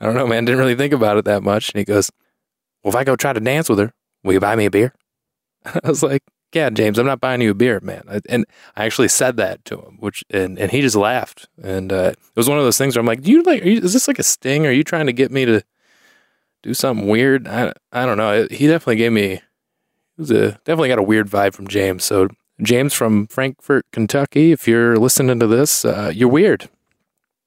I 0.01 0.07
don't 0.07 0.15
know, 0.15 0.27
man. 0.27 0.45
Didn't 0.45 0.61
really 0.61 0.75
think 0.75 0.93
about 0.93 1.17
it 1.17 1.25
that 1.27 1.43
much. 1.43 1.71
And 1.71 1.79
he 1.79 1.85
goes, 1.85 2.11
Well, 2.83 2.93
if 2.93 2.97
I 2.97 3.05
go 3.05 3.17
try 3.17 3.33
to 3.33 3.41
dance 3.41 3.69
with 3.69 3.79
her, 3.79 3.93
will 4.23 4.35
you 4.35 4.41
buy 4.41 4.57
me 4.57 4.67
a 4.67 4.71
beer? 4.71 4.95
I 5.65 5.89
was 5.89 6.03
like, 6.03 6.23
yeah, 6.53 6.69
James, 6.71 6.99
I'm 6.99 7.07
not 7.07 7.21
buying 7.21 7.41
you 7.41 7.53
a 7.53 7.55
beer, 7.55 7.81
man. 7.81 8.03
And 8.29 8.45
I 8.77 8.85
actually 8.85 9.09
said 9.09 9.37
that 9.37 9.65
to 9.67 9.77
him, 9.77 9.99
which 10.01 10.25
and, 10.31 10.59
and 10.59 10.71
he 10.71 10.81
just 10.81 10.97
laughed. 10.97 11.49
And 11.63 11.93
uh, 11.93 12.13
it 12.15 12.37
was 12.37 12.49
one 12.49 12.59
of 12.59 12.65
those 12.65 12.79
things 12.79 12.97
where 12.97 13.01
I'm 13.01 13.07
like, 13.07 13.23
do 13.23 13.31
you 13.31 13.43
like? 13.43 13.65
You, 13.65 13.79
is 13.79 13.93
this 13.93 14.09
like 14.09 14.19
a 14.19 14.25
sting? 14.25 14.67
Are 14.67 14.73
you 14.73 14.83
trying 14.83 15.07
to 15.07 15.13
get 15.13 15.31
me 15.31 15.45
to 15.45 15.63
do 16.63 16.75
something 16.75 17.07
weird? 17.07 17.47
I 17.47 17.73
I 17.93 18.05
don't 18.05 18.19
know. 18.19 18.49
He 18.51 18.67
definitely 18.67 18.97
gave 18.97 19.13
me. 19.13 19.35
It 19.35 19.43
was 20.17 20.31
a 20.33 20.53
definitely 20.65 20.89
got 20.89 20.99
a 20.99 21.05
weird 21.05 21.29
vibe 21.29 21.55
from 21.55 21.69
James. 21.69 22.05
So 22.05 22.29
James 22.63 22.95
from 22.95 23.29
Frankfort, 23.29 23.87
Kentucky, 23.93 24.51
if 24.51 24.67
you're 24.67 24.99
listening 24.99 25.39
to 25.39 25.47
this, 25.47 25.85
uh, 25.85 26.11
you're 26.13 26.29
weird. 26.29 26.69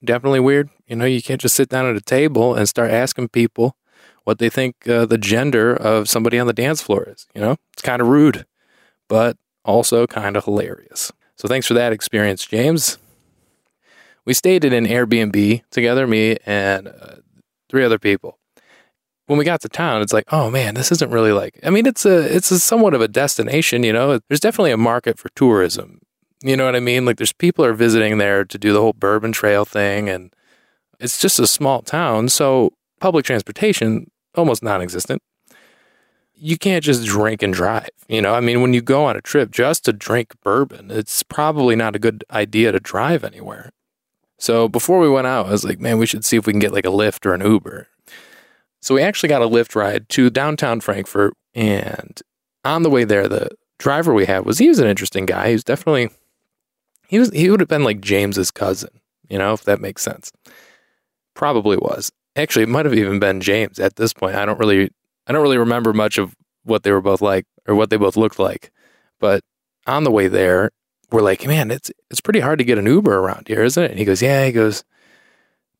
Definitely 0.03 0.41
weird. 0.41 0.69
You 0.87 0.97
know, 0.97 1.05
you 1.05 1.21
can't 1.21 1.41
just 1.41 1.55
sit 1.55 1.69
down 1.69 1.85
at 1.85 1.95
a 1.95 2.01
table 2.01 2.55
and 2.55 2.67
start 2.67 2.91
asking 2.91 3.29
people 3.29 3.77
what 4.23 4.39
they 4.39 4.49
think 4.49 4.87
uh, 4.87 5.05
the 5.05 5.17
gender 5.17 5.73
of 5.73 6.09
somebody 6.09 6.39
on 6.39 6.47
the 6.47 6.53
dance 6.53 6.81
floor 6.81 7.07
is. 7.09 7.27
You 7.35 7.41
know, 7.41 7.55
it's 7.73 7.81
kind 7.81 8.01
of 8.01 8.07
rude 8.07 8.45
but 9.13 9.37
also 9.63 10.07
kind 10.07 10.35
of 10.35 10.45
hilarious. 10.45 11.11
So 11.35 11.47
thanks 11.47 11.67
for 11.67 11.73
that 11.75 11.93
experience, 11.93 12.45
James. 12.45 12.97
We 14.25 14.33
stayed 14.33 14.63
in 14.63 14.73
an 14.73 14.85
Airbnb 14.85 15.61
together, 15.69 16.07
me 16.07 16.37
and 16.45 16.87
uh, 16.87 17.15
three 17.69 17.83
other 17.83 17.99
people. 17.99 18.39
When 19.27 19.37
we 19.37 19.45
got 19.45 19.61
to 19.61 19.69
town, 19.69 20.01
it's 20.01 20.13
like, 20.13 20.25
oh 20.33 20.49
man, 20.49 20.75
this 20.75 20.91
isn't 20.91 21.11
really 21.11 21.31
like. 21.31 21.59
I 21.63 21.69
mean, 21.69 21.85
it's 21.85 22.05
a 22.05 22.35
it's 22.35 22.51
a 22.51 22.59
somewhat 22.59 22.93
of 22.93 23.01
a 23.01 23.07
destination, 23.07 23.83
you 23.83 23.93
know. 23.93 24.19
There's 24.27 24.39
definitely 24.39 24.71
a 24.71 24.77
market 24.77 25.17
for 25.17 25.29
tourism. 25.35 26.01
You 26.43 26.57
know 26.57 26.65
what 26.65 26.75
I 26.75 26.79
mean? 26.79 27.05
Like, 27.05 27.17
there's 27.17 27.33
people 27.33 27.65
are 27.65 27.73
visiting 27.73 28.17
there 28.17 28.43
to 28.45 28.57
do 28.57 28.73
the 28.73 28.81
whole 28.81 28.93
Bourbon 28.93 29.31
Trail 29.31 29.65
thing, 29.65 30.09
and 30.09 30.33
it's 30.99 31.19
just 31.19 31.39
a 31.39 31.47
small 31.47 31.81
town, 31.81 32.29
so 32.29 32.73
public 32.99 33.25
transportation 33.25 34.11
almost 34.35 34.61
non-existent 34.63 35.21
you 36.43 36.57
can't 36.57 36.83
just 36.83 37.05
drink 37.05 37.41
and 37.41 37.53
drive. 37.53 37.89
You 38.09 38.21
know, 38.21 38.33
I 38.33 38.41
mean, 38.41 38.61
when 38.61 38.73
you 38.73 38.81
go 38.81 39.05
on 39.05 39.15
a 39.15 39.21
trip 39.21 39.49
just 39.49 39.85
to 39.85 39.93
drink 39.93 40.33
bourbon, 40.43 40.91
it's 40.91 41.23
probably 41.23 41.73
not 41.75 41.95
a 41.95 41.99
good 41.99 42.25
idea 42.31 42.73
to 42.73 42.81
drive 42.81 43.23
anywhere. 43.23 43.71
So 44.37 44.67
before 44.67 44.99
we 44.99 45.09
went 45.09 45.25
out, 45.25 45.45
I 45.45 45.51
was 45.51 45.63
like, 45.63 45.79
man, 45.79 45.99
we 45.99 46.05
should 46.05 46.25
see 46.25 46.35
if 46.35 46.45
we 46.45 46.51
can 46.51 46.59
get 46.59 46.73
like 46.73 46.85
a 46.85 46.89
Lyft 46.89 47.25
or 47.25 47.33
an 47.33 47.39
Uber. 47.39 47.87
So 48.81 48.95
we 48.95 49.01
actually 49.01 49.29
got 49.29 49.41
a 49.41 49.47
Lyft 49.47 49.73
ride 49.73 50.09
to 50.09 50.29
downtown 50.29 50.81
Frankfort. 50.81 51.33
And 51.53 52.21
on 52.65 52.83
the 52.83 52.89
way 52.89 53.05
there, 53.05 53.29
the 53.29 53.51
driver 53.79 54.13
we 54.13 54.25
had 54.25 54.45
was, 54.45 54.57
he 54.57 54.67
was 54.67 54.79
an 54.79 54.87
interesting 54.87 55.25
guy. 55.25 55.47
He 55.47 55.53
was 55.53 55.63
definitely, 55.63 56.09
he 57.13 57.19
was, 57.19 57.29
he 57.29 57.47
would 57.47 57.59
have 57.59 57.69
been 57.69 57.83
like 57.83 58.01
James's 58.01 58.49
cousin, 58.49 58.89
you 59.29 59.37
know, 59.37 59.53
if 59.53 59.65
that 59.65 59.79
makes 59.79 60.01
sense. 60.01 60.31
Probably 61.35 61.77
was. 61.77 62.11
Actually, 62.35 62.63
it 62.63 62.69
might 62.69 62.85
have 62.87 62.95
even 62.95 63.19
been 63.19 63.39
James 63.39 63.77
at 63.77 63.97
this 63.97 64.13
point. 64.13 64.35
I 64.35 64.47
don't 64.47 64.57
really 64.57 64.89
I 65.27 65.31
don't 65.31 65.43
really 65.43 65.59
remember 65.59 65.93
much 65.93 66.17
of 66.17 66.35
what 66.63 66.81
they 66.81 66.91
were 66.91 67.01
both 67.01 67.21
like 67.21 67.45
or 67.67 67.75
what 67.75 67.91
they 67.91 67.97
both 67.97 68.17
looked 68.17 68.39
like. 68.39 68.71
But 69.19 69.43
on 69.85 70.05
the 70.05 70.09
way 70.09 70.27
there, 70.27 70.71
we're 71.11 71.21
like, 71.21 71.45
man, 71.45 71.69
it's 71.69 71.91
it's 72.09 72.19
pretty 72.19 72.39
hard 72.39 72.57
to 72.57 72.65
get 72.65 72.79
an 72.79 72.87
Uber 72.87 73.15
around 73.15 73.47
here, 73.47 73.63
isn't 73.63 73.83
it? 73.83 73.91
And 73.91 73.99
he 73.99 74.05
goes, 74.05 74.23
yeah. 74.23 74.47
He 74.47 74.51
goes, 74.51 74.83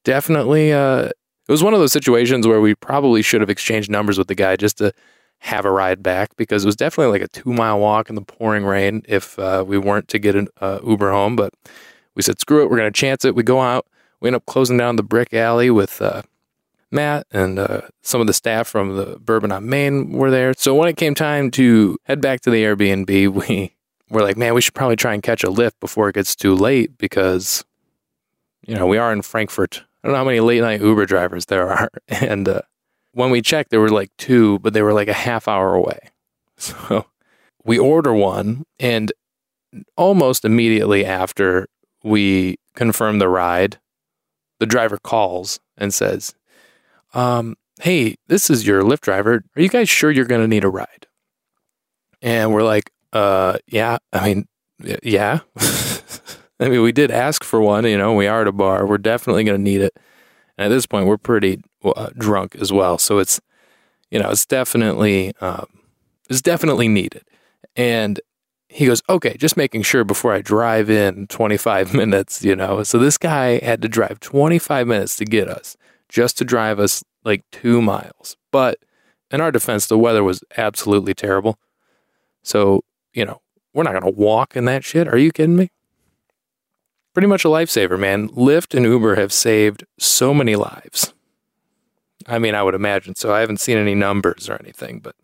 definitely. 0.04 0.72
Uh, 0.72 1.06
it 1.06 1.52
was 1.52 1.63
one 1.63 1.74
of 1.74 1.80
those 1.80 1.94
situations 1.94 2.46
where 2.46 2.62
we 2.62 2.75
probably 2.75 3.24
should 3.24 3.42
have 3.42 3.50
exchanged 3.50 3.90
numbers 3.90 4.20
with 4.20 4.28
the 4.28 4.36
guy 4.36 4.56
just 4.56 4.78
to 4.78 4.94
have 5.43 5.65
a 5.65 5.71
ride 5.71 6.01
back 6.01 6.33
because 6.38 6.63
it 6.63 6.67
was 6.67 6.77
definitely 6.77 7.12
like 7.12 7.21
a 7.21 7.27
two 7.27 7.51
mile 7.51 7.77
walk 7.77 8.09
in 8.09 8.15
the 8.15 8.21
pouring 8.21 8.63
rain 8.63 9.03
if 9.09 9.38
uh, 9.38 9.62
we 9.67 9.77
weren't 9.77 10.07
to 10.07 10.17
get 10.17 10.35
an 10.35 10.47
uh, 10.62 10.79
Uber 10.88 11.12
home. 11.12 11.35
But 11.35 11.53
we 12.15 12.21
said, 12.21 12.39
screw 12.39 12.63
it, 12.63 12.69
we're 12.69 12.77
going 12.77 12.91
to 12.91 12.97
chance 12.97 13.25
it. 13.25 13.35
We 13.35 13.43
go 13.43 13.59
out. 13.59 13.85
We 14.21 14.29
end 14.29 14.38
up 14.38 14.45
closing 14.45 14.77
down 14.77 14.95
the 14.95 15.03
brick 15.03 15.33
alley 15.33 15.69
with 15.69 16.01
uh, 16.01 16.21
Matt 16.91 17.27
and 17.31 17.59
uh, 17.59 17.81
some 18.01 18.21
of 18.21 18.27
the 18.27 18.33
staff 18.33 18.69
from 18.69 18.95
the 18.95 19.19
Bourbon 19.19 19.51
on 19.51 19.67
Main 19.67 20.13
were 20.13 20.31
there. 20.31 20.53
So 20.53 20.73
when 20.75 20.88
it 20.88 20.95
came 20.95 21.13
time 21.13 21.51
to 21.51 21.97
head 22.03 22.21
back 22.21 22.39
to 22.41 22.50
the 22.50 22.63
Airbnb, 22.63 23.09
we 23.47 23.73
were 24.09 24.21
like, 24.21 24.38
man, 24.38 24.53
we 24.53 24.62
should 24.62 24.73
probably 24.73 24.95
try 24.95 25.13
and 25.13 25.21
catch 25.21 25.43
a 25.43 25.50
lift 25.50 25.77
before 25.81 26.07
it 26.07 26.15
gets 26.15 26.38
too 26.38 26.55
late 26.55 26.97
because, 26.97 27.65
you 28.65 28.75
know, 28.75 28.88
we 28.88 28.97
are 28.97 29.12
in 29.12 29.23
Frankfort. 29.23 29.83
I 30.03 30.07
don't 30.07 30.13
know 30.13 30.19
how 30.19 30.23
many 30.23 30.39
late 30.39 30.62
night 30.62 30.79
Uber 30.79 31.05
drivers 31.05 31.47
there 31.47 31.69
are. 31.69 31.89
And 32.07 32.47
uh, 32.47 32.62
when 33.13 33.29
we 33.29 33.41
checked, 33.41 33.70
there 33.70 33.79
were 33.79 33.89
like 33.89 34.12
two, 34.17 34.60
but 34.60 34.74
they 34.74 34.82
were 34.82 34.93
like 34.93 35.08
a 35.08 35.13
half 35.13 35.48
hour 35.48 35.74
away. 35.74 36.00
So 36.55 37.08
we 37.65 37.79
order 37.79 38.13
one, 38.13 38.63
and 38.79 39.12
almost 39.98 40.46
immediately 40.46 41.03
after 41.03 41.67
we 42.03 42.58
confirm 42.75 43.20
the 43.20 43.27
ride, 43.27 43.79
the 44.60 44.65
driver 44.65 44.98
calls 44.98 45.60
and 45.77 45.93
says, 45.93 46.36
um, 47.13 47.55
Hey, 47.82 48.15
this 48.27 48.50
is 48.50 48.67
your 48.67 48.84
Lyft 48.84 49.01
driver. 49.01 49.43
Are 49.55 49.62
you 49.62 49.67
guys 49.67 49.89
sure 49.89 50.12
you're 50.12 50.25
going 50.25 50.41
to 50.41 50.48
need 50.48 50.63
a 50.63 50.70
ride? 50.70 51.08
And 52.22 52.53
we're 52.53 52.63
like, 52.63 52.91
uh, 53.12 53.58
yeah, 53.67 53.98
I 54.13 54.27
mean, 54.27 54.48
yeah. 55.01 55.39
I 56.60 56.70
mean, 56.70 56.82
we 56.82 56.91
did 56.91 57.12
ask 57.12 57.43
for 57.43 57.60
one, 57.60 57.86
you 57.86 57.98
know, 57.98 58.13
we 58.13 58.27
are 58.27 58.41
at 58.41 58.48
a 58.48 58.51
bar. 58.53 58.86
We're 58.86 59.00
definitely 59.00 59.43
going 59.43 59.58
to 59.58 59.63
need 59.63 59.82
it. 59.82 59.98
And 60.63 60.72
at 60.72 60.75
this 60.75 60.86
point, 60.86 61.08
we're 61.08 61.17
pretty 61.17 61.62
uh, 61.84 62.10
drunk 62.17 62.55
as 62.55 62.72
well. 62.72 62.98
So 62.98 63.20
it's, 63.20 63.41
you 64.10 64.17
know, 64.17 64.29
it's 64.29 64.46
definitely, 64.46 65.34
um, 65.41 65.65
it's 66.29 66.41
definitely 66.41 66.88
needed. 66.88 67.24
And 67.75 68.22
he 68.70 68.86
goes, 68.86 69.01
okay, 69.10 69.36
just 69.36 69.58
making 69.58 69.82
sure 69.82 70.05
before 70.05 70.34
I 70.34 70.41
drive 70.41 70.89
in 70.89 71.27
25 71.27 71.93
minutes, 71.93 72.46
you 72.46 72.55
know. 72.55 72.82
So 72.84 72.98
this 72.98 73.17
guy 73.17 73.60
had 73.60 73.82
to 73.82 73.89
drive 73.89 74.22
25 74.22 74.88
minutes 74.88 75.17
to 75.17 75.25
get 75.25 75.50
us, 75.50 75.75
just 76.08 76.38
to 76.38 76.46
drive 76.46 76.79
us 76.79 77.03
like 77.25 77.43
two 77.51 77.82
miles. 77.82 78.38
But 78.50 78.79
in 79.29 79.41
our 79.41 79.51
defense, 79.51 79.88
the 79.88 79.98
weather 79.98 80.24
was 80.24 80.46
absolutely 80.55 81.13
terrible. 81.13 81.60
So, 82.41 82.86
you 83.13 83.25
know, 83.25 83.41
we're 83.74 83.84
not 83.84 84.00
going 84.00 84.13
to 84.13 84.17
walk 84.17 84.55
in 84.55 84.63
that 84.65 84.86
shit. 84.86 85.10
Are 85.10 85.17
you 85.17 85.34
kidding 85.34 85.58
me? 85.58 85.72
Pretty 87.13 87.27
much 87.27 87.46
a 87.46 87.48
lifesaver, 87.48 88.00
man. 88.00 88.29
Lyft 88.29 88.75
and 88.75 88.86
Uber 88.86 89.15
have 89.15 89.32
saved 89.32 89.86
so 90.00 90.34
many 90.34 90.55
lives. 90.55 91.13
I 92.27 92.39
mean, 92.39 92.55
I 92.55 92.63
would 92.63 92.74
imagine 92.74 93.15
so. 93.15 93.34
I 93.34 93.41
haven't 93.41 93.60
seen 93.60 93.77
any 93.77 93.93
numbers 93.96 94.50
or 94.50 94.55
anything, 94.55 95.00
but 95.00 95.15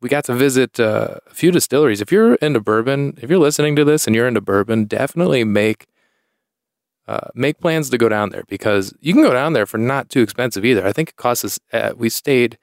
we 0.00 0.08
got 0.08 0.24
to 0.24 0.34
visit 0.34 0.80
uh, 0.80 1.16
a 1.26 1.34
few 1.34 1.50
distilleries. 1.50 2.00
If 2.00 2.10
you're 2.10 2.34
into 2.36 2.60
bourbon, 2.60 3.18
if 3.20 3.28
you're 3.28 3.38
listening 3.38 3.76
to 3.76 3.84
this 3.84 4.06
and 4.06 4.16
you're 4.16 4.28
into 4.28 4.40
bourbon, 4.40 4.86
definitely 4.86 5.44
make 5.44 5.86
uh, 7.06 7.28
make 7.34 7.58
plans 7.58 7.90
to 7.90 7.98
go 7.98 8.08
down 8.08 8.30
there 8.30 8.44
because 8.48 8.94
you 9.00 9.12
can 9.12 9.22
go 9.22 9.32
down 9.32 9.52
there 9.52 9.66
for 9.66 9.78
not 9.78 10.08
too 10.08 10.22
expensive 10.22 10.64
either. 10.64 10.86
I 10.86 10.92
think 10.92 11.10
it 11.10 11.16
cost 11.16 11.44
us. 11.44 11.58
Uh, 11.72 11.92
we 11.96 12.08
stayed 12.08 12.56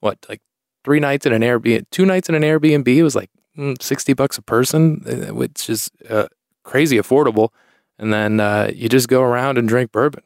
what 0.00 0.24
like 0.28 0.40
three 0.84 1.00
nights 1.00 1.26
in 1.26 1.32
an 1.32 1.42
Airbnb, 1.42 1.84
two 1.90 2.06
nights 2.06 2.28
in 2.28 2.34
an 2.34 2.42
Airbnb. 2.42 2.88
It 2.88 3.02
was 3.02 3.14
like 3.14 3.30
mm, 3.56 3.80
sixty 3.80 4.14
bucks 4.14 4.38
a 4.38 4.42
person, 4.42 5.04
uh, 5.06 5.34
which 5.34 5.68
is 5.68 5.90
uh, 6.08 6.26
crazy 6.62 6.96
affordable. 6.96 7.50
And 7.98 8.12
then 8.12 8.40
uh, 8.40 8.70
you 8.74 8.88
just 8.88 9.08
go 9.08 9.22
around 9.22 9.58
and 9.58 9.68
drink 9.68 9.92
bourbon. 9.92 10.22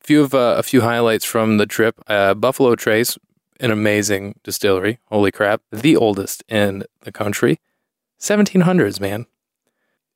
A 0.00 0.04
few 0.04 0.22
of 0.22 0.34
uh, 0.34 0.54
a 0.56 0.62
few 0.62 0.82
highlights 0.82 1.24
from 1.24 1.58
the 1.58 1.66
trip: 1.66 2.00
uh, 2.06 2.34
Buffalo 2.34 2.76
Trace 2.76 3.18
an 3.60 3.70
amazing 3.70 4.38
distillery. 4.42 4.98
Holy 5.06 5.30
crap. 5.30 5.62
The 5.72 5.96
oldest 5.96 6.44
in 6.48 6.84
the 7.02 7.12
country. 7.12 7.60
1700s, 8.20 9.00
man. 9.00 9.26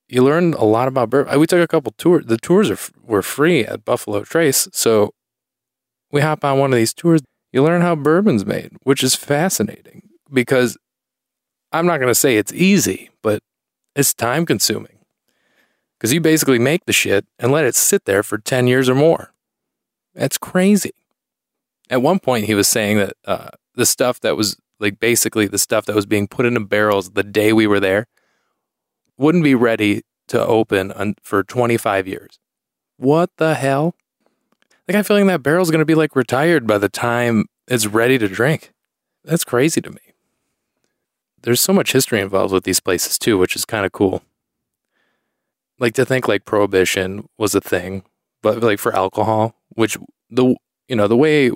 You 0.08 0.22
learn 0.22 0.54
a 0.54 0.64
lot 0.64 0.88
about 0.88 1.10
bourbon. 1.10 1.34
Uh, 1.34 1.38
we 1.38 1.46
took 1.46 1.62
a 1.62 1.68
couple 1.68 1.92
tours. 1.92 2.26
The 2.26 2.36
tours 2.36 2.70
are, 2.70 2.78
were 3.02 3.22
free 3.22 3.64
at 3.64 3.84
Buffalo 3.84 4.22
Trace. 4.24 4.68
So 4.72 5.14
we 6.10 6.20
hop 6.20 6.44
on 6.44 6.58
one 6.58 6.72
of 6.72 6.76
these 6.76 6.94
tours. 6.94 7.22
You 7.52 7.62
learn 7.62 7.82
how 7.82 7.94
bourbon's 7.94 8.44
made, 8.44 8.72
which 8.82 9.02
is 9.02 9.14
fascinating 9.14 10.08
because 10.32 10.76
I'm 11.70 11.86
not 11.86 11.98
going 11.98 12.08
to 12.08 12.14
say 12.14 12.36
it's 12.36 12.52
easy, 12.52 13.10
but 13.22 13.42
it's 13.94 14.14
time 14.14 14.46
consuming. 14.46 14.98
Because 16.02 16.12
you 16.12 16.20
basically 16.20 16.58
make 16.58 16.84
the 16.86 16.92
shit 16.92 17.24
and 17.38 17.52
let 17.52 17.64
it 17.64 17.76
sit 17.76 18.06
there 18.06 18.24
for 18.24 18.36
10 18.36 18.66
years 18.66 18.88
or 18.88 18.96
more. 18.96 19.32
That's 20.14 20.36
crazy 20.36 20.90
at 21.92 22.00
one 22.00 22.18
point 22.18 22.46
he 22.46 22.54
was 22.54 22.66
saying 22.66 22.96
that 22.96 23.12
uh, 23.26 23.50
the 23.74 23.84
stuff 23.84 24.18
that 24.20 24.34
was 24.34 24.56
like 24.80 24.98
basically 24.98 25.46
the 25.46 25.58
stuff 25.58 25.84
that 25.84 25.94
was 25.94 26.06
being 26.06 26.26
put 26.26 26.46
into 26.46 26.58
barrels 26.58 27.10
the 27.10 27.22
day 27.22 27.52
we 27.52 27.66
were 27.66 27.78
there 27.78 28.06
wouldn't 29.18 29.44
be 29.44 29.54
ready 29.54 30.02
to 30.28 30.44
open 30.44 31.14
for 31.22 31.44
25 31.44 32.08
years. 32.08 32.38
What 32.96 33.30
the 33.36 33.54
hell? 33.54 33.94
Like 34.88 34.96
I'm 34.96 35.04
feeling 35.04 35.26
that 35.26 35.42
barrel's 35.42 35.70
going 35.70 35.80
to 35.80 35.84
be 35.84 35.94
like 35.94 36.16
retired 36.16 36.66
by 36.66 36.78
the 36.78 36.88
time 36.88 37.44
it's 37.68 37.86
ready 37.86 38.16
to 38.18 38.26
drink. 38.26 38.72
That's 39.22 39.44
crazy 39.44 39.82
to 39.82 39.90
me. 39.90 40.00
There's 41.42 41.60
so 41.60 41.74
much 41.74 41.92
history 41.92 42.20
involved 42.20 42.54
with 42.54 42.64
these 42.64 42.80
places 42.80 43.18
too, 43.18 43.36
which 43.36 43.54
is 43.54 43.66
kind 43.66 43.84
of 43.84 43.92
cool. 43.92 44.22
Like 45.82 45.94
to 45.94 46.06
think 46.06 46.28
like 46.28 46.44
prohibition 46.44 47.28
was 47.36 47.56
a 47.56 47.60
thing, 47.60 48.04
but 48.40 48.62
like 48.62 48.78
for 48.78 48.94
alcohol, 48.94 49.56
which 49.70 49.98
the 50.30 50.54
you 50.88 50.96
know, 50.96 51.08
the 51.08 51.16
way 51.16 51.50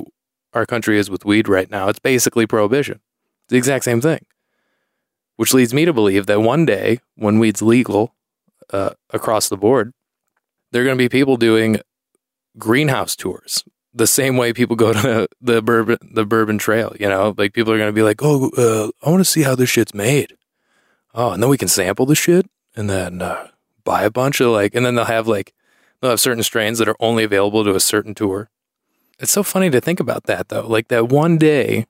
our 0.52 0.66
country 0.66 0.98
is 0.98 1.08
with 1.08 1.24
weed 1.24 1.48
right 1.48 1.70
now, 1.70 1.88
it's 1.88 2.00
basically 2.00 2.44
prohibition. 2.46 3.00
It's 3.44 3.50
the 3.50 3.56
exact 3.56 3.84
same 3.84 4.00
thing. 4.00 4.26
Which 5.36 5.54
leads 5.54 5.72
me 5.72 5.84
to 5.84 5.92
believe 5.92 6.26
that 6.26 6.40
one 6.40 6.66
day, 6.66 6.98
when 7.14 7.38
weed's 7.38 7.62
legal 7.62 8.14
uh, 8.72 8.90
across 9.10 9.48
the 9.48 9.56
board, 9.56 9.92
there 10.72 10.82
are 10.82 10.84
going 10.84 10.98
to 10.98 11.04
be 11.04 11.08
people 11.08 11.36
doing 11.36 11.78
greenhouse 12.58 13.14
tours 13.14 13.62
the 13.94 14.08
same 14.08 14.36
way 14.36 14.52
people 14.52 14.74
go 14.74 14.92
to 14.92 15.28
the 15.40 15.62
bourbon 15.62 15.98
the 16.02 16.26
bourbon 16.26 16.58
trail. 16.58 16.94
You 16.98 17.08
know, 17.08 17.32
like 17.38 17.52
people 17.52 17.72
are 17.72 17.78
going 17.78 17.88
to 17.88 17.92
be 17.92 18.02
like, 18.02 18.20
"Oh, 18.22 18.50
uh, 18.58 18.90
I 19.06 19.10
want 19.10 19.20
to 19.20 19.30
see 19.30 19.42
how 19.42 19.54
this 19.54 19.70
shit's 19.70 19.94
made." 19.94 20.36
Oh, 21.14 21.30
and 21.30 21.42
then 21.42 21.48
we 21.48 21.58
can 21.58 21.68
sample 21.68 22.06
the 22.06 22.16
shit 22.16 22.46
and 22.74 22.90
then 22.90 23.22
uh, 23.22 23.48
buy 23.86 24.02
a 24.02 24.10
bunch 24.10 24.42
of 24.42 24.50
like, 24.50 24.74
and 24.74 24.84
then 24.84 24.96
they'll 24.96 25.06
have 25.06 25.26
like 25.26 25.54
they'll 26.00 26.10
have 26.10 26.20
certain 26.20 26.42
strains 26.42 26.78
that 26.78 26.88
are 26.88 26.96
only 27.00 27.24
available 27.24 27.64
to 27.64 27.74
a 27.74 27.80
certain 27.80 28.14
tour. 28.14 28.50
It's 29.18 29.32
so 29.32 29.42
funny 29.42 29.70
to 29.70 29.80
think 29.80 29.98
about 29.98 30.24
that 30.24 30.50
though. 30.50 30.66
Like 30.66 30.88
that 30.88 31.08
one 31.08 31.38
day, 31.38 31.86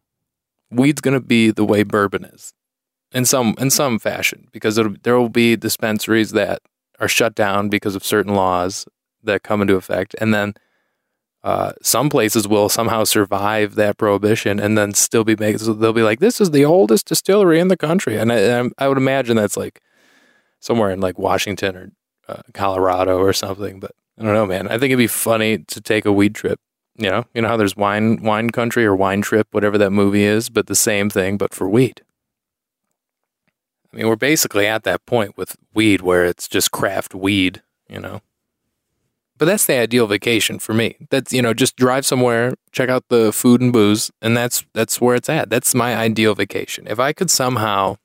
weed's 0.70 1.00
going 1.00 1.14
to 1.14 1.26
be 1.26 1.50
the 1.50 1.64
way 1.64 1.82
bourbon 1.82 2.24
is, 2.24 2.54
in 3.10 3.24
some 3.24 3.56
in 3.58 3.70
some 3.70 3.98
fashion, 3.98 4.46
because 4.52 4.78
there 5.02 5.18
will 5.18 5.28
be 5.28 5.56
dispensaries 5.56 6.30
that 6.30 6.62
are 7.00 7.08
shut 7.08 7.34
down 7.34 7.68
because 7.68 7.96
of 7.96 8.04
certain 8.04 8.34
laws 8.34 8.86
that 9.24 9.42
come 9.42 9.60
into 9.60 9.74
effect, 9.74 10.14
and 10.20 10.32
then 10.32 10.54
uh, 11.42 11.72
some 11.82 12.08
places 12.08 12.46
will 12.46 12.68
somehow 12.68 13.04
survive 13.04 13.74
that 13.76 13.96
prohibition 13.98 14.58
and 14.58 14.76
then 14.76 14.92
still 14.94 15.24
be 15.24 15.36
making. 15.36 15.58
So 15.58 15.72
they'll 15.72 15.92
be 15.92 16.02
like, 16.02 16.20
"This 16.20 16.40
is 16.40 16.50
the 16.50 16.64
oldest 16.64 17.06
distillery 17.06 17.58
in 17.58 17.68
the 17.68 17.76
country," 17.76 18.16
and 18.18 18.32
I, 18.32 18.68
I 18.78 18.88
would 18.88 18.98
imagine 18.98 19.36
that's 19.36 19.56
like 19.56 19.80
somewhere 20.66 20.90
in 20.90 21.00
like 21.00 21.18
Washington 21.18 21.76
or 21.76 21.92
uh, 22.28 22.42
Colorado 22.52 23.18
or 23.18 23.32
something. 23.32 23.80
But 23.80 23.92
I 24.18 24.24
don't 24.24 24.34
know, 24.34 24.46
man. 24.46 24.66
I 24.68 24.72
think 24.72 24.90
it'd 24.90 24.98
be 24.98 25.06
funny 25.06 25.58
to 25.58 25.80
take 25.80 26.04
a 26.04 26.12
weed 26.12 26.34
trip 26.34 26.60
you 26.98 27.10
know, 27.10 27.24
you 27.34 27.42
know 27.42 27.48
how 27.48 27.56
there's 27.56 27.76
wine 27.76 28.22
wine 28.22 28.50
country 28.50 28.84
or 28.84 28.96
wine 28.96 29.22
trip, 29.22 29.48
whatever 29.50 29.76
that 29.78 29.90
movie 29.90 30.24
is, 30.24 30.48
but 30.48 30.66
the 30.66 30.74
same 30.74 31.10
thing, 31.10 31.36
but 31.36 31.52
for 31.52 31.68
weed. 31.68 32.02
I 33.92 33.96
mean, 33.96 34.08
we're 34.08 34.16
basically 34.16 34.66
at 34.66 34.84
that 34.84 35.04
point 35.06 35.36
with 35.36 35.56
weed 35.74 36.00
where 36.00 36.24
it's 36.24 36.48
just 36.48 36.70
craft 36.70 37.14
weed, 37.14 37.62
you 37.88 38.00
know. 38.00 38.20
But 39.38 39.44
that's 39.44 39.66
the 39.66 39.78
ideal 39.78 40.06
vacation 40.06 40.58
for 40.58 40.72
me. 40.72 40.96
That's 41.10 41.32
you 41.32 41.42
know, 41.42 41.52
just 41.52 41.76
drive 41.76 42.06
somewhere, 42.06 42.54
check 42.72 42.88
out 42.88 43.04
the 43.08 43.32
food 43.32 43.60
and 43.60 43.72
booze, 43.72 44.10
and 44.22 44.34
that's 44.34 44.64
that's 44.72 45.00
where 45.00 45.16
it's 45.16 45.28
at. 45.28 45.50
That's 45.50 45.74
my 45.74 45.94
ideal 45.94 46.34
vacation. 46.34 46.86
If 46.86 46.98
I 46.98 47.12
could 47.12 47.30
somehow 47.30 47.96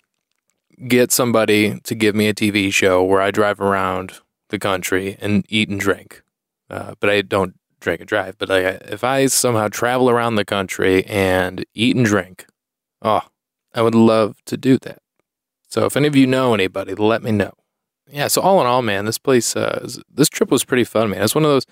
get 0.87 1.11
somebody 1.11 1.79
to 1.81 1.95
give 1.95 2.15
me 2.15 2.27
a 2.27 2.33
TV 2.33 2.73
show 2.73 3.03
where 3.03 3.21
I 3.21 3.31
drive 3.31 3.59
around 3.59 4.19
the 4.49 4.59
country 4.59 5.17
and 5.19 5.45
eat 5.49 5.69
and 5.69 5.79
drink, 5.79 6.21
uh, 6.69 6.95
but 6.99 7.09
I 7.09 7.21
don't 7.21 7.55
drink 7.79 8.01
and 8.01 8.07
drive, 8.07 8.37
but 8.37 8.49
like, 8.49 8.63
if 8.83 9.03
I 9.03 9.25
somehow 9.25 9.67
travel 9.67 10.09
around 10.09 10.35
the 10.35 10.45
country 10.45 11.05
and 11.05 11.65
eat 11.73 11.95
and 11.95 12.05
drink, 12.05 12.45
oh, 13.01 13.21
I 13.73 13.81
would 13.81 13.95
love 13.95 14.37
to 14.45 14.57
do 14.57 14.77
that. 14.79 14.99
So 15.67 15.85
if 15.85 15.95
any 15.97 16.07
of 16.07 16.15
you 16.15 16.27
know 16.27 16.53
anybody, 16.53 16.95
let 16.95 17.23
me 17.23 17.31
know. 17.31 17.53
Yeah, 18.09 18.27
so 18.27 18.41
all 18.41 18.59
in 18.59 18.67
all, 18.67 18.81
man, 18.81 19.05
this 19.05 19.17
place, 19.17 19.55
uh, 19.55 19.87
this 20.13 20.29
trip 20.29 20.51
was 20.51 20.65
pretty 20.65 20.83
fun, 20.83 21.09
man. 21.09 21.21
It's 21.21 21.33
one 21.33 21.45
of 21.45 21.49
those, 21.49 21.65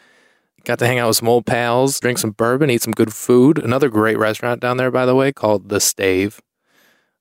got 0.64 0.80
to 0.80 0.88
hang 0.88 1.00
out 1.00 1.08
with 1.08 1.18
some 1.18 1.28
old 1.28 1.46
pals, 1.46 2.00
drink 2.00 2.18
some 2.18 2.32
bourbon, 2.32 2.70
eat 2.70 2.82
some 2.82 2.94
good 2.94 3.14
food. 3.14 3.58
Another 3.58 3.90
great 3.90 4.18
restaurant 4.18 4.62
down 4.62 4.78
there, 4.78 4.92
by 4.92 5.06
the 5.06 5.16
way, 5.16 5.34
called 5.34 5.70
The 5.70 5.82
Stave. 5.82 6.40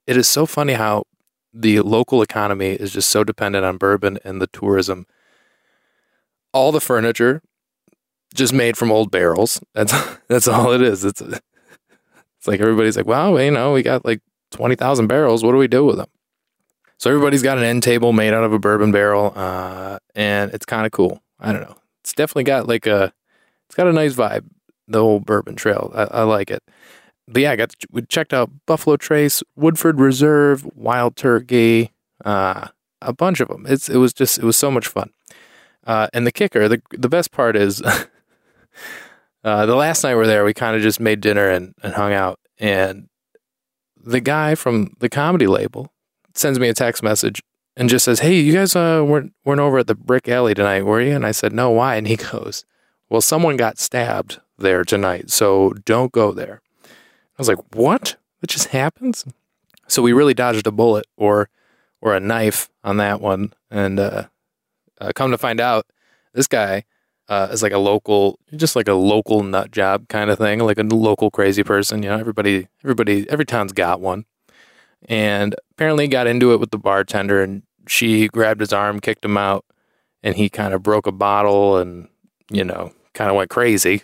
It 0.07 0.16
is 0.16 0.28
so 0.28 0.47
funny 0.47 0.75
how 0.75 1.04
the 1.52 1.81
local 1.81 2.23
economy 2.23 2.73
is 2.73 2.93
just 2.93 3.11
so 3.11 3.25
dependent 3.25 3.64
on 3.64 3.76
bourbon 3.76 4.19
and 4.25 4.40
the 4.40 4.47
tourism. 4.47 5.07
All 6.52 6.73
the 6.73 6.81
furniture 6.81 7.43
just 8.35 8.52
made 8.52 8.76
from 8.76 8.90
old 8.90 9.11
barrels. 9.11 9.61
That's 9.75 9.93
that's 10.28 10.49
all 10.49 10.73
it 10.73 10.83
is. 10.83 11.05
It's 11.05 11.21
it's 11.21 12.47
like 12.47 12.61
everybody's 12.61 12.97
like, 12.97 13.07
well, 13.07 13.40
you 13.40 13.50
know, 13.50 13.73
we 13.73 13.83
got 13.83 14.05
like 14.05 14.21
twenty 14.50 14.75
thousand 14.75 15.07
barrels. 15.07 15.43
What 15.43 15.52
do 15.52 15.59
we 15.59 15.69
do 15.69 15.85
with 15.85 15.97
them? 15.97 16.09
So 16.99 17.11
everybody's 17.11 17.43
got 17.43 17.59
an 17.59 17.64
end 17.64 17.85
table 17.85 18.12
made 18.12 18.35
out 18.35 18.43
of 18.43 18.52
a 18.52 18.59
bourbon 18.59 18.90
barrel, 18.90 19.33
uh, 19.37 19.99
and 20.17 20.52
it's 20.52 20.67
kind 20.67 20.85
of 20.85 20.93
cool. 20.93 21.23
I 21.38 21.52
don't 21.52 21.62
know. 21.62 21.76
It's 22.00 22.12
definitely 22.12 22.45
got 22.45 22.67
like 22.67 22.87
a, 22.87 23.12
it's 23.67 23.76
got 23.76 23.87
a 23.87 23.93
nice 23.93 24.14
vibe. 24.14 24.45
The 24.88 24.99
old 24.99 25.25
bourbon 25.25 25.55
trail, 25.55 25.93
I, 25.95 26.05
I 26.05 26.23
like 26.23 26.50
it. 26.50 26.62
But 27.28 27.42
yeah, 27.42 27.52
I 27.52 27.56
got 27.56 27.75
we 27.90 28.02
checked 28.02 28.32
out 28.32 28.50
Buffalo 28.64 28.97
Trace, 28.97 29.42
Woodford 29.54 30.00
Reserve, 30.00 30.66
Wild 30.75 31.14
Turkey, 31.14 31.92
uh, 32.25 32.68
a 33.02 33.12
bunch 33.12 33.40
of 33.40 33.49
them. 33.49 33.66
It's 33.68 33.88
it 33.88 33.99
was 33.99 34.14
just 34.14 34.38
it 34.38 34.44
was 34.44 34.56
so 34.56 34.70
much 34.70 34.87
fun. 34.87 35.11
Uh, 35.87 36.08
and 36.14 36.26
the 36.26 36.32
kicker, 36.32 36.68
the 36.68 36.80
the 36.90 37.08
best 37.08 37.30
part 37.30 37.54
is, 37.54 37.82
uh, 39.44 39.66
the 39.66 39.76
last 39.76 40.02
night 40.02 40.14
we 40.14 40.23
are 40.23 40.26
there, 40.26 40.44
we 40.44 40.54
kind 40.54 40.75
of 40.75 40.82
just 40.82 41.00
made 41.00 41.20
dinner 41.20 41.50
and, 41.50 41.75
and 41.82 41.94
hung 41.94 42.14
out. 42.14 42.40
And 42.58 43.08
the 43.97 44.20
guy 44.20 44.54
from 44.54 44.94
the 44.99 45.11
comedy 45.11 45.47
label 45.47 45.92
sends 46.35 46.58
me 46.58 46.68
a 46.68 46.75
text 46.75 47.02
message 47.02 47.42
and 47.76 47.90
just 47.90 48.06
says, 48.06 48.20
"Hey, 48.20 48.40
you 48.40 48.54
guys 48.54 48.75
uh, 48.75 49.04
weren't 49.06 49.35
weren't 49.44 49.61
over 49.61 49.78
at 49.78 49.87
the 49.87 49.94
Brick 49.94 50.28
Alley 50.28 50.54
tonight, 50.54 50.87
were 50.87 51.00
you?" 51.02 51.14
And 51.14 51.26
I 51.26 51.32
said, 51.32 51.52
"No, 51.52 51.70
why?" 51.70 51.97
And 51.97 52.08
he 52.08 52.16
goes, 52.32 52.64
"Well, 53.11 53.20
someone 53.20 53.58
got 53.58 53.78
stabbed 53.78 54.40
there 54.56 54.82
tonight, 54.82 55.30
so 55.30 55.75
don't 55.85 56.11
go 56.11 56.32
there." 56.32 56.62
I 57.38 57.42
was 57.42 57.49
like, 57.49 57.59
"What? 57.75 58.16
That 58.40 58.50
just 58.50 58.68
happens?" 58.68 59.25
So 59.87 60.02
we 60.02 60.12
really 60.12 60.35
dodged 60.35 60.66
a 60.66 60.73
bullet 60.73 61.07
or 61.16 61.49
or 62.00 62.14
a 62.14 62.21
knife 62.21 62.68
on 62.85 62.99
that 62.99 63.21
one, 63.21 63.52
and 63.71 63.99
uh, 63.99 64.25
uh, 65.00 65.12
come 65.14 65.30
to 65.30 65.38
find 65.38 65.61
out, 65.61 65.87
this 66.33 66.47
guy 66.47 66.85
uh, 67.28 67.49
is 67.50 67.62
like 67.62 67.73
a 67.73 67.78
local, 67.78 68.38
just 68.57 68.76
like 68.76 68.88
a 68.88 68.95
local 68.95 69.42
nut 69.42 69.71
job 69.71 70.09
kind 70.09 70.30
of 70.30 70.38
thing, 70.38 70.61
like 70.61 70.78
a 70.78 70.83
local 70.83 71.30
crazy 71.30 71.62
person. 71.62 72.02
You 72.02 72.11
know, 72.11 72.18
everybody, 72.18 72.68
everybody, 72.85 73.28
every 73.28 73.45
town's 73.45 73.73
got 73.73 74.00
one 74.00 74.25
and 75.07 75.54
apparently 75.73 76.09
got 76.09 76.26
into 76.26 76.52
it 76.52 76.61
with 76.61 76.71
the 76.71 76.78
bartender 76.78 77.42
and 77.42 77.62
she 77.87 78.28
grabbed 78.28 78.61
his 78.61 78.73
arm, 78.73 79.00
kicked 79.00 79.25
him 79.25 79.37
out, 79.37 79.64
and 80.23 80.37
he 80.37 80.49
kind 80.49 80.75
of 80.75 80.83
broke 80.83 81.07
a 81.07 81.12
bottle 81.12 81.78
and, 81.78 82.09
you 82.50 82.64
know, 82.64 82.92
kind 83.14 83.30
of 83.30 83.37
went 83.37 83.50
crazy. 83.50 84.02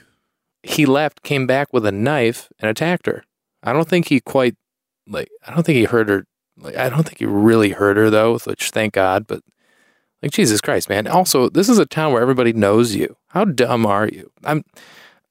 He 0.65 0.87
left, 0.87 1.23
came 1.23 1.47
back 1.47 1.73
with 1.73 1.85
a 1.87 1.93
knife 1.93 2.49
and 2.59 2.71
attacked 2.71 3.07
her. 3.07 3.25
I 3.63 3.73
don't 3.73 3.89
think 3.89 4.09
he 4.09 4.21
quite 4.21 4.57
like 5.07 5.29
I 5.47 5.55
don't 5.55 5.65
think 5.65 5.77
he 5.77 5.85
hurt 5.85 6.09
her 6.09 6.27
like 6.57 6.77
I 6.77 6.89
don't 6.89 7.03
think 7.05 7.19
he 7.19 7.27
really 7.27 7.71
hurt 7.71 7.97
her 7.97 8.11
though, 8.11 8.39
which 8.39 8.71
thank 8.71 8.95
God, 8.95 9.27
but 9.27 9.43
like 10.23 10.33
Jesus 10.33 10.61
Christ, 10.61 10.89
man. 10.89 11.07
Also, 11.07 11.49
this 11.49 11.69
is 11.69 11.79
a 11.79 11.87
town 11.87 12.13
where 12.13 12.23
everybody 12.23 12.53
knows 12.53 12.95
you. 12.95 13.17
How 13.29 13.45
dumb 13.45 13.85
are 13.87 14.09
you? 14.09 14.31
I'm 14.43 14.65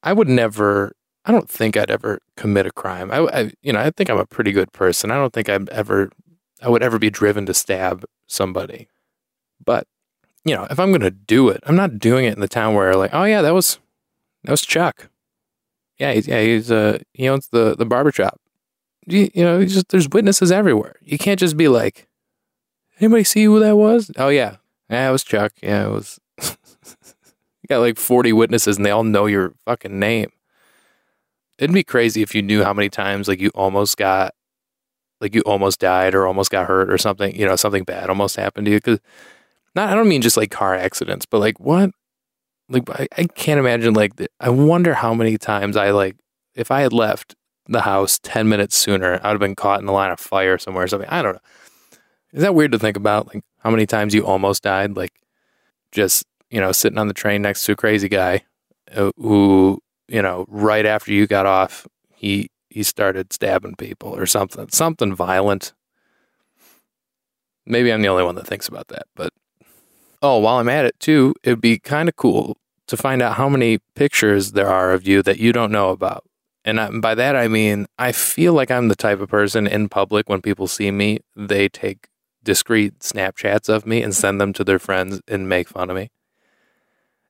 I 0.04 0.14
would 0.14 0.30
never 0.30 0.94
I 1.26 1.32
don't 1.32 1.50
think 1.50 1.78
I'd 1.78 1.92
ever 1.92 2.20
commit 2.36 2.66
a 2.66 2.72
crime. 2.72 3.10
I, 3.12 3.20
I, 3.20 3.52
you 3.62 3.72
know, 3.72 3.80
I 3.80 3.92
think 3.92 4.10
I'm 4.10 4.20
a 4.20 4.26
pretty 4.26 4.52
good 4.52 4.74
person. 4.74 5.10
I 5.10 5.16
don't 5.16 5.32
think 5.32 5.50
I'm 5.50 5.68
ever, 5.72 6.12
I 6.62 6.70
would 6.70 6.84
ever 6.84 7.00
be 7.00 7.10
driven 7.10 7.46
to 7.46 7.54
stab 7.54 8.04
somebody. 8.28 8.90
But, 9.64 9.88
you 10.44 10.54
know, 10.54 10.68
if 10.70 10.80
I'm 10.80 10.90
going 10.92 11.02
to 11.02 11.12
do 11.12 11.48
it, 11.48 11.62
I'm 11.66 11.78
not 11.78 11.98
doing 11.98 12.26
it 12.26 12.34
in 12.34 12.42
the 12.42 12.50
town 12.50 12.76
where 12.76 12.94
like, 12.96 13.14
oh 13.14 13.24
yeah, 13.24 13.42
that 13.42 13.54
was, 13.54 13.80
that 14.44 14.52
was 14.52 14.62
Chuck. 14.64 15.10
Yeah, 15.98 16.14
he's, 16.14 16.28
yeah, 16.28 16.42
he's, 16.42 16.72
uh, 16.72 17.00
he 17.14 17.30
owns 17.30 17.50
the, 17.50 17.76
the 17.76 17.86
barber 17.86 18.12
shop. 18.12 18.40
You, 19.06 19.30
you 19.34 19.44
know, 19.44 19.64
just, 19.66 19.90
there's 19.90 20.10
witnesses 20.10 20.52
everywhere. 20.52 20.96
You 21.02 21.18
can't 21.18 21.40
just 21.40 21.58
be 21.58 21.68
like, 21.68 22.08
anybody 23.00 23.24
see 23.24 23.44
who 23.46 23.60
that 23.60 23.76
was? 23.76 24.12
Oh 24.18 24.30
yeah. 24.30 24.58
Yeah, 24.90 25.10
it 25.10 25.12
was 25.12 25.24
Chuck. 25.24 25.54
Yeah, 25.62 25.88
it 25.88 25.92
was, 25.92 26.20
you 26.42 27.68
got 27.70 27.80
like 27.80 27.98
40 27.98 28.34
witnesses 28.34 28.78
and 28.78 28.86
they 28.86 28.92
all 28.92 29.04
know 29.04 29.26
your 29.26 29.54
fucking 29.66 29.98
name 30.00 30.30
it'd 31.58 31.74
be 31.74 31.84
crazy 31.84 32.22
if 32.22 32.36
you 32.36 32.42
knew 32.42 32.64
how 32.64 32.74
many 32.74 32.90
times 32.90 33.28
like 33.28 33.40
you 33.40 33.50
almost 33.56 33.98
got 33.98 34.34
like 35.22 35.34
you 35.34 35.42
almost 35.42 35.80
died 35.80 36.14
or 36.16 36.28
almost 36.28 36.52
got 36.52 36.68
hurt 36.68 36.92
or 36.92 36.98
something, 36.98 37.34
you 37.34 37.46
know, 37.46 37.56
something 37.56 37.84
bad 37.84 38.10
almost 38.10 38.36
happened 38.36 38.66
to 38.66 38.72
you. 38.72 38.82
Cause 38.82 39.00
not, 39.74 39.90
I 39.90 39.96
don't 39.96 40.10
mean 40.10 40.22
just 40.22 40.36
like 40.36 40.52
car 40.52 40.76
accidents, 40.76 41.26
but 41.26 41.40
like 41.40 41.60
what? 41.60 41.92
Like, 42.74 42.90
I, 42.90 43.08
I 43.18 43.24
can't 43.26 43.60
imagine, 43.60 43.94
like, 43.94 44.14
I 44.40 44.50
wonder 44.50 44.94
how 44.94 45.14
many 45.14 45.38
times 45.38 45.78
I 45.78 45.92
like, 45.92 46.16
if 46.56 46.72
I 46.72 46.82
had 46.82 46.94
left 46.94 47.36
the 47.68 47.82
house 47.82 48.20
10 48.24 48.50
minutes 48.50 48.78
sooner, 48.78 49.20
I 49.24 49.28
would 49.30 49.36
have 49.36 49.40
been 49.40 49.56
caught 49.56 49.80
in 49.80 49.86
the 49.86 49.94
line 49.94 50.12
of 50.12 50.20
fire 50.20 50.58
somewhere 50.58 50.84
or 50.84 50.88
something. 50.88 51.10
I 51.10 51.22
don't 51.22 51.34
know. 51.34 51.40
Is 52.34 52.42
that 52.42 52.56
weird 52.56 52.72
to 52.72 52.80
think 52.80 52.98
about? 52.98 53.34
Like, 53.34 53.44
how 53.60 53.70
many 53.70 53.86
times 53.86 54.14
you 54.14 54.26
almost 54.26 54.64
died? 54.64 54.98
Like, 54.98 55.14
just, 55.92 56.26
you 56.50 56.60
know, 56.60 56.72
sitting 56.72 56.98
on 56.98 57.08
the 57.08 57.14
train 57.14 57.42
next 57.42 57.64
to 57.66 57.74
a 57.74 57.76
crazy 57.76 58.10
guy 58.10 58.44
uh, 58.96 59.12
who 59.18 59.80
you 60.08 60.22
know, 60.22 60.46
right 60.48 60.86
after 60.86 61.12
you 61.12 61.28
got 61.28 61.46
off, 61.46 61.88
he 62.14 62.50
he 62.70 62.84
started 62.84 63.32
stabbing 63.32 63.76
people 63.76 64.10
or 64.10 64.26
something, 64.26 64.68
something 64.70 65.16
violent. 65.16 65.74
Maybe 67.66 67.92
I'm 67.92 68.02
the 68.02 68.10
only 68.10 68.24
one 68.24 68.36
that 68.36 68.48
thinks 68.48 68.68
about 68.68 68.90
that, 68.90 69.04
but 69.16 69.32
oh, 70.22 70.40
while 70.40 70.60
I'm 70.60 70.70
at 70.70 70.86
it 70.86 71.00
too, 71.00 71.34
it'd 71.44 71.62
be 71.62 71.80
kind 71.80 72.10
of 72.10 72.16
cool 72.16 72.58
to 72.88 72.98
find 72.98 73.22
out 73.22 73.36
how 73.36 73.50
many 73.50 73.80
pictures 73.96 74.52
there 74.52 74.70
are 74.70 74.92
of 74.92 75.08
you 75.08 75.22
that 75.24 75.40
you 75.40 75.54
don't 75.54 75.72
know 75.72 75.90
about. 75.90 76.24
And 76.66 77.02
by 77.02 77.16
that 77.16 77.36
I 77.36 77.48
mean 77.48 77.88
I 77.98 78.12
feel 78.12 78.54
like 78.54 78.72
I'm 78.72 78.88
the 78.88 78.96
type 78.96 79.20
of 79.20 79.30
person 79.30 79.68
in 79.68 79.90
public 79.90 80.30
when 80.30 80.42
people 80.42 80.68
see 80.68 80.92
me, 80.92 81.20
they 81.36 81.70
take 81.70 82.08
discreet 82.44 83.00
Snapchats 83.00 83.70
of 83.70 83.86
me 83.86 84.02
and 84.02 84.16
send 84.16 84.40
them 84.40 84.54
to 84.54 84.64
their 84.64 84.80
friends 84.80 85.22
and 85.28 85.48
make 85.48 85.70
fun 85.70 85.90
of 85.90 85.96
me. 85.96 86.10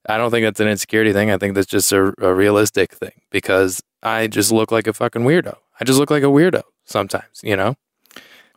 I 0.07 0.17
don't 0.17 0.31
think 0.31 0.43
that's 0.43 0.59
an 0.59 0.67
insecurity 0.67 1.13
thing. 1.13 1.31
I 1.31 1.37
think 1.37 1.55
that's 1.55 1.67
just 1.67 1.91
a, 1.91 2.13
a, 2.21 2.33
realistic 2.33 2.93
thing 2.93 3.21
because 3.29 3.81
I 4.01 4.27
just 4.27 4.51
look 4.51 4.71
like 4.71 4.85
a 4.85 4.93
fucking 4.93 5.23
weirdo. 5.23 5.55
I 5.79 5.85
just 5.85 5.97
look 5.97 6.11
like 6.11 6.23
a 6.23 6.27
weirdo 6.27 6.63
sometimes, 6.83 7.41
you 7.41 7.55
know? 7.55 7.75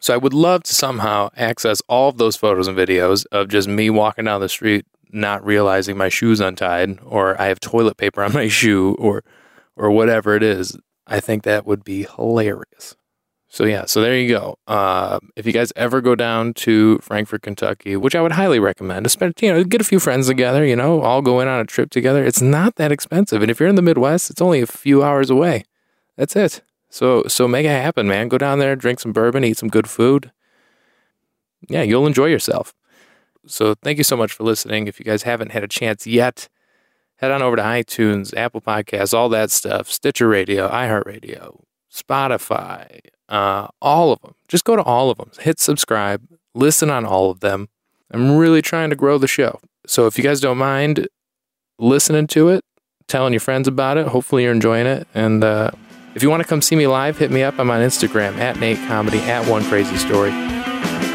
So 0.00 0.12
I 0.12 0.16
would 0.16 0.34
love 0.34 0.64
to 0.64 0.74
somehow 0.74 1.30
access 1.36 1.80
all 1.88 2.08
of 2.08 2.18
those 2.18 2.36
photos 2.36 2.68
and 2.68 2.76
videos 2.76 3.26
of 3.30 3.48
just 3.48 3.68
me 3.68 3.90
walking 3.90 4.24
down 4.24 4.40
the 4.40 4.48
street, 4.48 4.86
not 5.12 5.44
realizing 5.44 5.96
my 5.96 6.08
shoe's 6.08 6.40
untied, 6.40 6.98
or 7.04 7.40
I 7.40 7.46
have 7.46 7.60
toilet 7.60 7.96
paper 7.96 8.22
on 8.22 8.32
my 8.34 8.48
shoe, 8.48 8.96
or 8.98 9.22
or 9.76 9.90
whatever 9.90 10.34
it 10.34 10.42
is. 10.42 10.76
I 11.06 11.20
think 11.20 11.44
that 11.44 11.66
would 11.66 11.84
be 11.84 12.06
hilarious. 12.16 12.96
So 13.48 13.64
yeah, 13.64 13.86
so 13.86 14.00
there 14.00 14.18
you 14.18 14.28
go. 14.28 14.58
Uh, 14.66 15.20
if 15.36 15.46
you 15.46 15.52
guys 15.52 15.72
ever 15.76 16.00
go 16.00 16.14
down 16.14 16.52
to 16.54 16.98
Frankfort, 16.98 17.42
Kentucky, 17.42 17.96
which 17.96 18.14
I 18.14 18.20
would 18.20 18.32
highly 18.32 18.58
recommend, 18.58 19.06
especially 19.06 19.46
you 19.46 19.52
know, 19.52 19.64
get 19.64 19.80
a 19.80 19.84
few 19.84 20.00
friends 20.00 20.26
together, 20.26 20.64
you 20.64 20.76
know, 20.76 21.00
all 21.00 21.22
go 21.22 21.40
in 21.40 21.48
on 21.48 21.60
a 21.60 21.64
trip 21.64 21.90
together. 21.90 22.24
It's 22.24 22.42
not 22.42 22.74
that 22.76 22.92
expensive, 22.92 23.42
and 23.42 23.50
if 23.50 23.60
you're 23.60 23.68
in 23.68 23.76
the 23.76 23.82
Midwest, 23.82 24.30
it's 24.30 24.42
only 24.42 24.60
a 24.60 24.66
few 24.66 25.02
hours 25.02 25.30
away. 25.30 25.64
That's 26.16 26.34
it. 26.36 26.62
So 26.90 27.24
so 27.28 27.46
make 27.46 27.66
it 27.66 27.70
happen, 27.70 28.08
man. 28.08 28.28
Go 28.28 28.38
down 28.38 28.58
there, 28.58 28.74
drink 28.76 29.00
some 29.00 29.12
bourbon, 29.12 29.44
eat 29.44 29.58
some 29.58 29.68
good 29.68 29.88
food. 29.88 30.32
Yeah, 31.68 31.82
you'll 31.82 32.06
enjoy 32.06 32.26
yourself. 32.26 32.74
So 33.46 33.74
thank 33.74 33.98
you 33.98 34.04
so 34.04 34.16
much 34.16 34.32
for 34.32 34.44
listening. 34.44 34.86
If 34.86 34.98
you 34.98 35.04
guys 35.04 35.22
haven't 35.22 35.52
had 35.52 35.64
a 35.64 35.68
chance 35.68 36.06
yet, 36.06 36.48
head 37.16 37.30
on 37.30 37.42
over 37.42 37.56
to 37.56 37.62
iTunes, 37.62 38.36
Apple 38.36 38.60
Podcasts, 38.60 39.14
all 39.14 39.28
that 39.30 39.50
stuff, 39.50 39.90
Stitcher 39.90 40.28
Radio, 40.28 40.68
iHeartRadio, 40.68 41.62
Spotify, 41.92 43.00
uh, 43.28 43.68
all 43.80 44.12
of 44.12 44.20
them. 44.20 44.34
Just 44.48 44.64
go 44.64 44.76
to 44.76 44.82
all 44.82 45.10
of 45.10 45.18
them, 45.18 45.30
hit 45.40 45.58
subscribe, 45.58 46.26
listen 46.54 46.90
on 46.90 47.04
all 47.04 47.30
of 47.30 47.40
them. 47.40 47.68
I'm 48.10 48.36
really 48.36 48.62
trying 48.62 48.90
to 48.90 48.96
grow 48.96 49.18
the 49.18 49.26
show. 49.26 49.60
So 49.86 50.06
if 50.06 50.18
you 50.18 50.24
guys 50.24 50.40
don't 50.40 50.58
mind 50.58 51.08
listening 51.78 52.26
to 52.28 52.48
it, 52.48 52.64
telling 53.08 53.32
your 53.32 53.40
friends 53.40 53.68
about 53.68 53.98
it, 53.98 54.08
hopefully 54.08 54.44
you're 54.44 54.52
enjoying 54.52 54.86
it. 54.86 55.06
And 55.14 55.44
uh, 55.44 55.70
if 56.14 56.22
you 56.22 56.30
want 56.30 56.42
to 56.42 56.48
come 56.48 56.62
see 56.62 56.76
me 56.76 56.86
live, 56.86 57.18
hit 57.18 57.30
me 57.30 57.42
up. 57.42 57.58
I'm 57.58 57.70
on 57.70 57.80
Instagram 57.80 58.38
at 58.38 58.58
Nate 58.58 58.78
Comedy 58.86 59.18
at 59.20 59.48
One 59.48 59.64
Crazy 59.64 59.96
Story. 59.96 60.55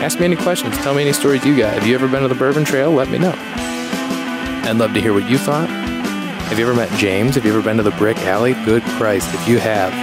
Ask 0.01 0.19
me 0.19 0.25
any 0.25 0.35
questions. 0.35 0.75
Tell 0.77 0.95
me 0.95 1.03
any 1.03 1.13
stories 1.13 1.45
you 1.45 1.55
got. 1.55 1.75
Have 1.75 1.85
you 1.85 1.93
ever 1.93 2.07
been 2.07 2.23
to 2.23 2.27
the 2.27 2.33
Bourbon 2.33 2.65
Trail? 2.65 2.91
Let 2.91 3.09
me 3.09 3.19
know. 3.19 3.35
I'd 3.37 4.75
love 4.75 4.95
to 4.95 4.99
hear 4.99 5.13
what 5.13 5.29
you 5.29 5.37
thought. 5.37 5.69
Have 5.69 6.57
you 6.57 6.65
ever 6.65 6.75
met 6.75 6.91
James? 6.97 7.35
Have 7.35 7.45
you 7.45 7.53
ever 7.53 7.61
been 7.61 7.77
to 7.77 7.83
the 7.83 7.91
Brick 7.91 8.17
Alley? 8.19 8.53
Good 8.65 8.81
Christ. 8.81 9.31
If 9.33 9.47
you 9.47 9.59
have, 9.59 9.93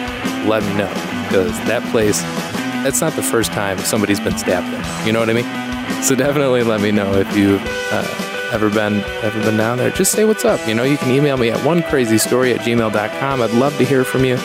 let 0.47 0.63
me 0.63 0.73
know 0.75 0.89
because 1.27 1.51
that 1.67 1.83
place, 1.91 2.23
that's 2.85 3.01
not 3.01 3.15
the 3.15 3.23
first 3.25 3.51
time 3.51 3.77
somebody's 3.79 4.21
been 4.21 4.39
stabbed 4.39 4.73
there. 4.73 5.07
You 5.07 5.13
know 5.13 5.19
what 5.19 5.31
I 5.31 5.33
mean? 5.33 6.03
So 6.05 6.15
definitely 6.15 6.63
let 6.63 6.81
me 6.81 6.93
know 6.93 7.13
if 7.15 7.37
you've 7.37 7.61
uh, 7.91 8.51
ever 8.53 8.71
been 8.71 9.01
ever 9.25 9.43
been 9.43 9.57
down 9.57 9.79
there. 9.79 9.91
Just 9.91 10.13
say 10.13 10.25
what's 10.25 10.45
up. 10.45 10.65
You 10.69 10.75
know, 10.75 10.85
you 10.85 10.97
can 10.97 11.11
email 11.11 11.37
me 11.37 11.51
at 11.51 11.59
onecrazystory 11.59 12.55
at 12.55 12.61
gmail.com. 12.61 13.43
I'd 13.43 13.51
love 13.51 13.77
to 13.79 13.85
hear 13.85 14.05
from 14.05 14.25
you. 14.25 14.39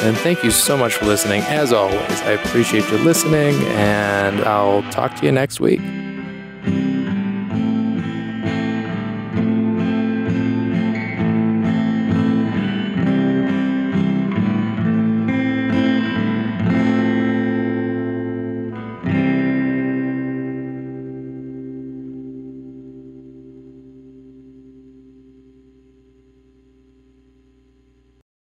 And 0.00 0.16
thank 0.16 0.44
you 0.44 0.50
so 0.50 0.76
much 0.76 0.94
for 0.94 1.06
listening. 1.06 1.42
As 1.42 1.72
always, 1.72 2.22
I 2.22 2.32
appreciate 2.32 2.88
you 2.90 2.98
listening, 2.98 3.54
and 3.68 4.40
I'll 4.42 4.82
talk 4.90 5.14
to 5.16 5.26
you 5.26 5.32
next 5.32 5.60
week. 5.60 5.80